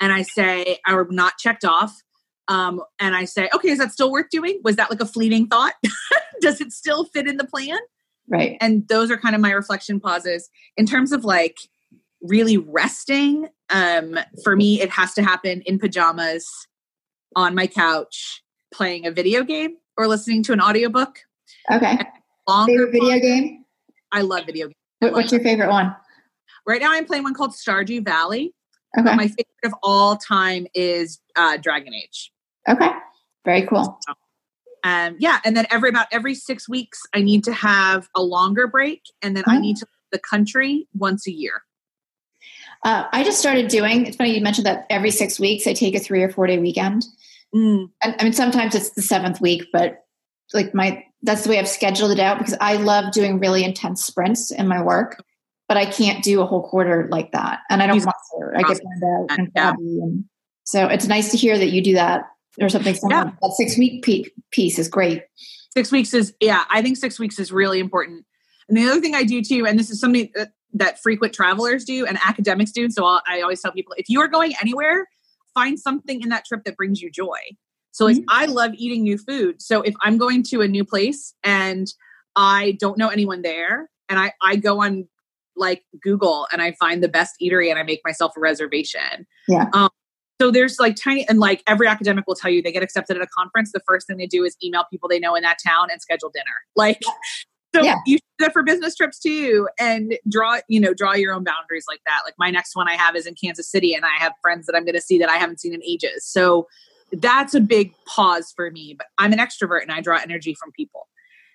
and 0.00 0.12
I 0.12 0.22
say, 0.22 0.78
I'm 0.86 1.08
not 1.10 1.36
checked 1.38 1.64
off. 1.64 1.94
Um, 2.48 2.82
and 2.98 3.14
I 3.14 3.24
say, 3.26 3.50
okay, 3.54 3.68
is 3.68 3.78
that 3.78 3.92
still 3.92 4.10
worth 4.10 4.30
doing? 4.30 4.60
Was 4.64 4.76
that 4.76 4.90
like 4.90 5.00
a 5.00 5.06
fleeting 5.06 5.46
thought? 5.46 5.74
Does 6.40 6.60
it 6.62 6.72
still 6.72 7.04
fit 7.04 7.26
in 7.26 7.36
the 7.36 7.46
plan? 7.46 7.78
Right. 8.28 8.56
And 8.62 8.88
those 8.88 9.10
are 9.10 9.18
kind 9.18 9.34
of 9.34 9.40
my 9.42 9.50
reflection 9.50 10.00
pauses. 10.00 10.48
In 10.78 10.86
terms 10.86 11.12
of 11.12 11.24
like 11.24 11.58
really 12.22 12.56
resting, 12.56 13.48
um, 13.68 14.18
for 14.42 14.56
me, 14.56 14.80
it 14.80 14.88
has 14.90 15.12
to 15.14 15.22
happen 15.22 15.60
in 15.66 15.78
pajamas 15.78 16.46
on 17.36 17.54
my 17.54 17.66
couch, 17.66 18.42
playing 18.74 19.06
a 19.06 19.10
video 19.10 19.42
game 19.44 19.76
or 19.96 20.06
listening 20.08 20.42
to 20.44 20.52
an 20.52 20.60
audiobook. 20.60 21.18
Okay. 21.70 21.98
Longer 22.48 22.72
Favorite 22.72 22.92
video 22.92 23.18
game? 23.20 23.64
I 24.12 24.20
love 24.22 24.44
video 24.46 24.66
games. 24.66 24.76
What, 24.98 25.12
what's 25.12 25.32
your 25.32 25.40
favorite 25.40 25.70
one? 25.70 25.94
Right 26.66 26.80
now, 26.80 26.92
I'm 26.92 27.04
playing 27.04 27.22
one 27.24 27.34
called 27.34 27.52
Stardew 27.52 28.04
Valley. 28.04 28.54
Okay. 28.98 29.14
My 29.14 29.28
favorite 29.28 29.46
of 29.64 29.74
all 29.82 30.16
time 30.16 30.66
is 30.74 31.20
uh, 31.36 31.56
Dragon 31.56 31.94
Age. 31.94 32.32
Okay. 32.68 32.90
Very 33.44 33.62
cool. 33.66 33.98
um 34.84 35.16
yeah 35.18 35.38
and 35.44 35.54
then 35.56 35.66
every 35.70 35.88
about 35.90 36.06
every 36.12 36.34
six 36.34 36.66
weeks 36.68 37.00
i 37.14 37.20
need 37.22 37.42
to 37.44 37.52
have 37.52 38.08
a 38.14 38.22
longer 38.22 38.66
break 38.66 39.02
and 39.22 39.34
then 39.36 39.44
i 39.46 39.56
Oh. 39.56 39.60
need 39.60 39.76
to 39.78 39.86
leave 39.86 40.10
the 40.12 40.18
country 40.18 40.86
once 40.94 41.26
a 41.26 41.30
year 41.32 41.62
Uh, 42.84 43.04
I 43.12 43.24
just 43.24 43.38
started 43.38 43.68
doing. 43.68 44.06
It's 44.06 44.16
funny 44.16 44.34
you 44.34 44.42
mentioned 44.42 44.66
that 44.66 44.86
every 44.90 45.10
six 45.10 45.38
weeks 45.40 45.66
I 45.66 45.72
take 45.72 45.94
a 45.94 46.00
three 46.00 46.22
or 46.22 46.28
four 46.30 46.46
day 46.46 46.58
weekend. 46.58 47.04
Mm, 47.54 47.88
And 48.02 48.16
I 48.18 48.24
mean, 48.24 48.32
sometimes 48.32 48.74
it's 48.74 48.90
the 48.90 49.02
seventh 49.02 49.40
week, 49.40 49.66
but 49.72 50.04
like 50.52 50.74
my 50.74 51.04
that's 51.22 51.44
the 51.44 51.50
way 51.50 51.58
I've 51.58 51.68
scheduled 51.68 52.10
it 52.10 52.18
out 52.20 52.38
because 52.38 52.56
I 52.60 52.76
love 52.76 53.12
doing 53.12 53.38
really 53.38 53.64
intense 53.64 54.04
sprints 54.04 54.50
in 54.50 54.68
my 54.68 54.82
work, 54.82 55.22
but 55.68 55.76
I 55.76 55.86
can't 55.86 56.22
do 56.22 56.40
a 56.42 56.46
whole 56.46 56.62
quarter 56.68 57.08
like 57.10 57.32
that, 57.32 57.60
and 57.70 57.82
I 57.82 57.86
don't 57.86 58.04
want 58.04 58.16
to. 58.54 58.58
I 58.58 58.62
get 58.62 58.80
burned 58.82 59.04
out 59.04 59.38
and 59.38 59.50
Yeah. 59.54 59.70
and 59.78 60.24
so 60.64 60.86
it's 60.86 61.06
nice 61.06 61.30
to 61.30 61.36
hear 61.36 61.56
that 61.58 61.70
you 61.70 61.82
do 61.82 61.94
that 61.94 62.24
or 62.60 62.68
something. 62.68 62.94
Similar. 62.94 63.24
Yeah. 63.24 63.30
That 63.40 63.52
six 63.56 63.78
week 63.78 64.04
piece 64.50 64.78
is 64.78 64.88
great. 64.88 65.22
six 65.72 65.90
weeks 65.90 66.14
is 66.14 66.32
yeah 66.40 66.62
i 66.70 66.80
think 66.80 66.96
six 66.96 67.18
weeks 67.18 67.40
is 67.40 67.50
really 67.50 67.80
important 67.80 68.24
and 68.68 68.78
the 68.78 68.86
other 68.88 69.00
thing 69.00 69.14
i 69.16 69.24
do 69.24 69.42
too 69.42 69.66
and 69.66 69.76
this 69.76 69.90
is 69.90 69.98
something 69.98 70.30
that, 70.36 70.52
that 70.72 71.02
frequent 71.02 71.32
travelers 71.34 71.84
do 71.84 72.06
and 72.06 72.16
academics 72.24 72.70
do 72.70 72.88
so 72.88 73.04
I'll, 73.04 73.20
i 73.26 73.40
always 73.40 73.60
tell 73.60 73.72
people 73.72 73.92
if 73.98 74.08
you 74.08 74.20
are 74.20 74.28
going 74.28 74.52
anywhere 74.60 75.08
find 75.54 75.78
something 75.78 76.20
in 76.22 76.28
that 76.28 76.44
trip 76.44 76.64
that 76.64 76.76
brings 76.76 77.00
you 77.00 77.10
joy 77.10 77.38
so 77.92 78.04
like 78.04 78.16
Mhm. 78.16 78.24
i 78.28 78.46
love 78.46 78.72
eating 78.74 79.02
new 79.02 79.16
food 79.18 79.62
so 79.62 79.80
if 79.82 79.94
i'm 80.02 80.18
going 80.18 80.42
to 80.44 80.60
a 80.60 80.68
new 80.68 80.84
place 80.84 81.34
and 81.44 81.88
i 82.36 82.76
don't 82.80 82.98
know 82.98 83.08
anyone 83.08 83.42
there 83.42 83.88
and 84.08 84.18
i 84.18 84.32
i 84.42 84.56
go 84.56 84.82
on 84.82 85.06
like 85.56 85.84
google 86.02 86.46
and 86.52 86.60
i 86.60 86.72
find 86.72 87.02
the 87.02 87.08
best 87.08 87.34
eatery 87.42 87.70
and 87.70 87.78
i 87.78 87.82
make 87.82 88.00
myself 88.04 88.32
a 88.36 88.40
reservation 88.40 89.26
Yeah. 89.48 89.66
um, 89.72 89.88
so 90.40 90.50
there's 90.50 90.80
like 90.80 90.96
tiny 90.96 91.26
and 91.28 91.38
like 91.38 91.62
every 91.68 91.86
academic 91.86 92.26
will 92.26 92.34
tell 92.34 92.50
you 92.50 92.60
they 92.60 92.72
get 92.72 92.82
accepted 92.82 93.16
at 93.16 93.22
a 93.22 93.26
conference 93.28 93.70
the 93.72 93.80
first 93.86 94.06
thing 94.08 94.16
they 94.16 94.26
do 94.26 94.42
is 94.44 94.56
email 94.64 94.84
people 94.90 95.08
they 95.08 95.20
know 95.20 95.34
in 95.36 95.42
that 95.44 95.58
town 95.64 95.88
and 95.92 96.00
schedule 96.02 96.30
dinner 96.30 96.56
like 96.74 97.00
so 97.74 97.82
Yeah. 97.84 97.96
you 98.06 98.18
for 98.52 98.62
business 98.62 98.94
trips 98.94 99.18
too 99.18 99.68
and 99.78 100.18
draw 100.28 100.58
you 100.68 100.80
know 100.80 100.92
draw 100.92 101.14
your 101.14 101.32
own 101.32 101.44
boundaries 101.44 101.84
like 101.88 102.00
that 102.06 102.20
like 102.24 102.34
my 102.38 102.50
next 102.50 102.74
one 102.74 102.88
i 102.88 102.94
have 102.94 103.14
is 103.16 103.26
in 103.26 103.34
kansas 103.34 103.70
city 103.70 103.94
and 103.94 104.04
i 104.04 104.22
have 104.22 104.32
friends 104.42 104.66
that 104.66 104.74
i'm 104.76 104.84
going 104.84 104.94
to 104.94 105.00
see 105.00 105.18
that 105.18 105.28
i 105.28 105.36
haven't 105.36 105.60
seen 105.60 105.72
in 105.72 105.82
ages 105.84 106.24
so 106.24 106.66
that's 107.12 107.54
a 107.54 107.60
big 107.60 107.92
pause 108.06 108.52
for 108.54 108.70
me 108.70 108.94
but 108.96 109.06
i'm 109.18 109.32
an 109.32 109.38
extrovert 109.38 109.82
and 109.82 109.92
i 109.92 110.00
draw 110.00 110.18
energy 110.22 110.54
from 110.54 110.72
people 110.72 111.08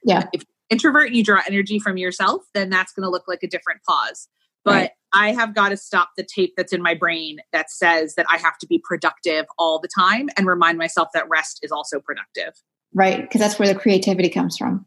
Yeah. 0.04 0.28
if 0.34 0.42
you're 0.42 0.48
introvert 0.70 1.08
and 1.08 1.15
you 1.15 1.24
draw 1.24 1.42
energy 1.48 1.80
from 1.80 1.98
yourself 1.98 2.44
then 2.54 2.70
that's 2.70 2.94
going 2.94 3.04
to 3.04 3.10
look 3.10 3.28
like 3.28 3.44
a 3.44 3.48
different 3.48 3.82
pause 3.88 4.28
but 4.63 4.72
Right. 4.72 4.92
I 5.12 5.32
have 5.32 5.56
got 5.56 5.70
to 5.70 5.78
stop 5.78 6.12
the 6.15 6.24
tape 6.24 6.54
that's 6.56 6.72
in 6.72 6.82
my 6.84 6.94
brain 6.94 7.39
that 7.52 7.72
says 7.72 8.13
that 8.15 8.28
I 8.30 8.38
have 8.38 8.58
to 8.60 8.68
be 8.68 8.80
productive 8.84 9.46
all 9.58 9.80
the 9.80 9.88
time 9.98 10.30
and 10.38 10.46
remind 10.46 10.78
myself 10.78 11.08
that 11.15 11.28
rest 11.28 11.60
is 11.63 11.72
also 11.72 12.00
productive. 12.00 12.54
Right, 12.94 13.22
because 13.22 13.42
that's 13.42 13.58
where 13.58 13.68
the 13.68 13.80
creativity 13.80 14.30
comes 14.30 14.58
from. 14.58 14.86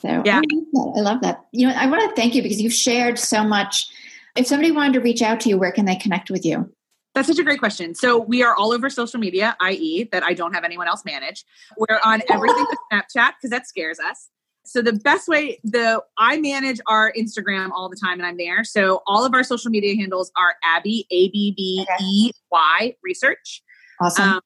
So 0.00 0.22
Yeah. 0.24 0.38
I 0.38 0.54
love 0.54 0.66
that. 0.72 0.92
I 0.96 1.00
love 1.00 1.20
that. 1.22 1.44
You 1.52 1.68
know, 1.68 1.74
I 1.74 1.86
want 1.86 2.02
to 2.08 2.14
thank 2.20 2.34
you 2.34 2.42
because 2.42 2.60
you've 2.60 2.72
shared 2.72 3.18
so 3.18 3.42
much. 3.44 3.86
If 4.36 4.46
somebody 4.46 4.70
wanted 4.70 4.94
to 4.94 5.00
reach 5.00 5.22
out 5.22 5.40
to 5.40 5.48
you, 5.48 5.58
where 5.58 5.72
can 5.72 5.86
they 5.86 5.96
connect 5.96 6.30
with 6.30 6.44
you? 6.44 6.70
That's 7.14 7.28
such 7.28 7.38
a 7.38 7.44
great 7.44 7.60
question. 7.60 7.94
So 7.94 8.18
we 8.18 8.42
are 8.42 8.54
all 8.54 8.72
over 8.72 8.90
social 8.90 9.18
media, 9.18 9.56
i.e., 9.60 10.06
that 10.12 10.22
I 10.22 10.34
don't 10.34 10.52
have 10.52 10.64
anyone 10.64 10.86
else 10.86 11.02
manage. 11.06 11.46
We're 11.78 11.98
on 12.04 12.20
everything 12.28 12.66
but 12.68 12.78
Snapchat 12.92 13.32
because 13.40 13.50
that 13.50 13.66
scares 13.66 13.98
us. 13.98 14.28
So 14.66 14.82
the 14.82 14.92
best 14.92 15.26
way, 15.26 15.58
the 15.64 16.02
I 16.18 16.38
manage 16.38 16.78
our 16.86 17.10
Instagram 17.16 17.70
all 17.70 17.88
the 17.88 17.96
time, 17.96 18.18
and 18.18 18.26
I'm 18.26 18.36
there. 18.36 18.64
So 18.64 19.02
all 19.06 19.24
of 19.24 19.32
our 19.32 19.44
social 19.44 19.70
media 19.70 19.96
handles 19.96 20.30
are 20.36 20.56
Abbey 20.62 21.06
A 21.10 21.30
B 21.30 21.54
B 21.56 21.86
E 22.02 22.32
Y 22.50 22.96
Research. 23.02 23.62
Awesome. 23.98 24.28
um, 24.28 24.40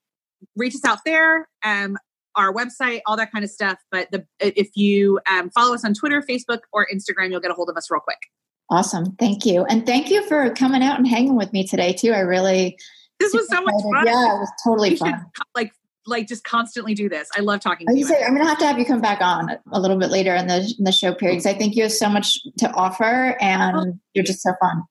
reach 0.54 0.76
us 0.76 0.84
out 0.84 0.98
there 1.04 1.48
um, 1.64 1.96
our 2.36 2.52
website 2.52 3.00
all 3.06 3.16
that 3.16 3.30
kind 3.32 3.44
of 3.44 3.50
stuff 3.50 3.78
but 3.90 4.08
the 4.12 4.24
if 4.40 4.68
you 4.76 5.18
um, 5.30 5.50
follow 5.50 5.74
us 5.74 5.84
on 5.84 5.94
twitter 5.94 6.22
facebook 6.22 6.60
or 6.72 6.86
instagram 6.92 7.30
you'll 7.30 7.40
get 7.40 7.50
a 7.50 7.54
hold 7.54 7.68
of 7.68 7.76
us 7.76 7.90
real 7.90 8.00
quick 8.00 8.18
awesome. 8.72 9.16
Thank 9.18 9.44
you. 9.44 9.64
And 9.64 9.84
thank 9.84 10.10
you 10.10 10.24
for 10.28 10.48
coming 10.54 10.80
out 10.80 10.96
and 10.96 11.08
hanging 11.08 11.36
with 11.36 11.52
me 11.52 11.66
today 11.66 11.92
too. 11.92 12.12
I 12.12 12.20
really 12.20 12.78
this 13.18 13.34
was 13.34 13.48
so 13.48 13.60
much 13.60 13.74
fun 13.82 14.06
Yeah, 14.06 14.36
it 14.36 14.38
was 14.38 14.52
totally 14.64 14.90
we 14.90 14.96
should 14.96 15.06
fun. 15.08 15.26
like 15.56 15.72
like 16.06 16.28
just 16.28 16.44
constantly 16.44 16.94
do 16.94 17.08
this 17.08 17.28
i 17.36 17.40
love 17.40 17.58
talking 17.60 17.86
I 17.88 17.92
to 17.92 17.98
you 17.98 18.06
say, 18.06 18.22
I'm 18.22 18.30
going 18.32 18.42
to 18.44 18.48
have 18.48 18.58
to 18.58 18.66
have 18.66 18.78
you 18.78 18.84
come 18.86 19.00
back 19.00 19.20
on 19.20 19.50
a 19.72 19.80
little 19.80 19.98
bit 19.98 20.10
later 20.10 20.34
in 20.36 20.46
the 20.46 20.72
in 20.78 20.84
the 20.84 20.92
show 20.92 21.12
period 21.14 21.36
because 21.38 21.46
I 21.46 21.58
think 21.58 21.74
you 21.74 21.82
have 21.82 21.92
so 21.92 22.08
much 22.08 22.38
to 22.58 22.70
offer 22.70 23.36
and 23.40 23.98
you're 24.14 24.24
just 24.24 24.40
so 24.40 24.52
fun. 24.60 24.84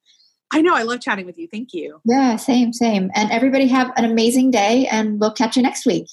i 0.52 0.62
know 0.62 0.75
i 0.75 0.84
love 0.84 0.99
chatting 0.99 1.25
with 1.25 1.38
you 1.38 1.47
thank 1.49 1.73
you 1.73 2.02
Yeah, 2.06 2.36
same, 2.36 2.73
same. 2.73 3.10
And 3.15 3.32
everybody 3.32 3.67
have 3.67 3.91
an 3.95 4.04
amazing 4.06 4.52
day, 4.52 4.88
and 4.91 5.19
we'll 5.21 5.34
catch 5.34 5.56
you 5.56 5.63
next 5.63 5.86
week. 5.86 6.08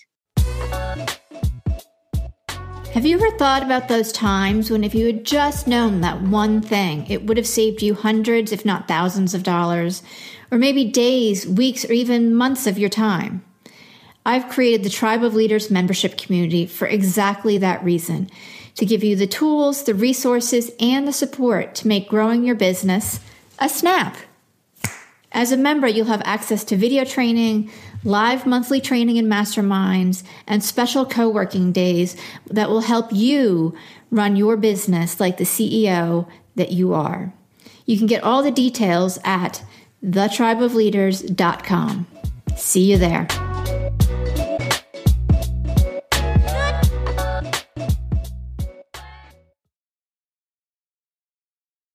Have 2.96 3.04
you 3.04 3.18
ever 3.18 3.36
thought 3.36 3.62
about 3.62 3.88
those 3.88 4.10
times 4.10 4.70
when, 4.70 4.82
if 4.82 4.94
you 4.94 5.04
had 5.04 5.22
just 5.22 5.68
known 5.68 6.00
that 6.00 6.22
one 6.22 6.62
thing, 6.62 7.06
it 7.10 7.26
would 7.26 7.36
have 7.36 7.46
saved 7.46 7.82
you 7.82 7.92
hundreds, 7.92 8.52
if 8.52 8.64
not 8.64 8.88
thousands 8.88 9.34
of 9.34 9.42
dollars, 9.42 10.02
or 10.50 10.56
maybe 10.56 10.86
days, 10.86 11.46
weeks, 11.46 11.84
or 11.84 11.92
even 11.92 12.34
months 12.34 12.66
of 12.66 12.78
your 12.78 12.88
time? 12.88 13.44
I've 14.24 14.48
created 14.48 14.82
the 14.82 14.88
Tribe 14.88 15.22
of 15.22 15.34
Leaders 15.34 15.70
membership 15.70 16.16
community 16.16 16.64
for 16.64 16.88
exactly 16.88 17.58
that 17.58 17.84
reason 17.84 18.30
to 18.76 18.86
give 18.86 19.04
you 19.04 19.14
the 19.14 19.26
tools, 19.26 19.82
the 19.82 19.92
resources, 19.92 20.70
and 20.80 21.06
the 21.06 21.12
support 21.12 21.74
to 21.74 21.88
make 21.88 22.08
growing 22.08 22.44
your 22.44 22.56
business 22.56 23.20
a 23.58 23.68
snap. 23.68 24.16
As 25.32 25.52
a 25.52 25.58
member, 25.58 25.86
you'll 25.86 26.06
have 26.06 26.22
access 26.24 26.64
to 26.64 26.78
video 26.78 27.04
training, 27.04 27.70
live 28.06 28.46
monthly 28.46 28.80
training 28.80 29.18
and 29.18 29.30
masterminds, 29.30 30.22
and 30.46 30.64
special 30.64 31.04
co 31.04 31.28
working 31.28 31.72
days 31.72 32.16
that 32.46 32.70
will 32.70 32.80
help 32.80 33.12
you 33.12 33.76
run 34.10 34.36
your 34.36 34.56
business 34.56 35.20
like 35.20 35.36
the 35.36 35.44
CEO 35.44 36.26
that 36.54 36.72
you 36.72 36.94
are. 36.94 37.34
You 37.84 37.98
can 37.98 38.06
get 38.06 38.22
all 38.22 38.42
the 38.42 38.50
details 38.50 39.18
at 39.24 39.62
thetribeofleaders.com. 40.04 42.06
See 42.56 42.90
you 42.90 42.96
there. 42.96 43.28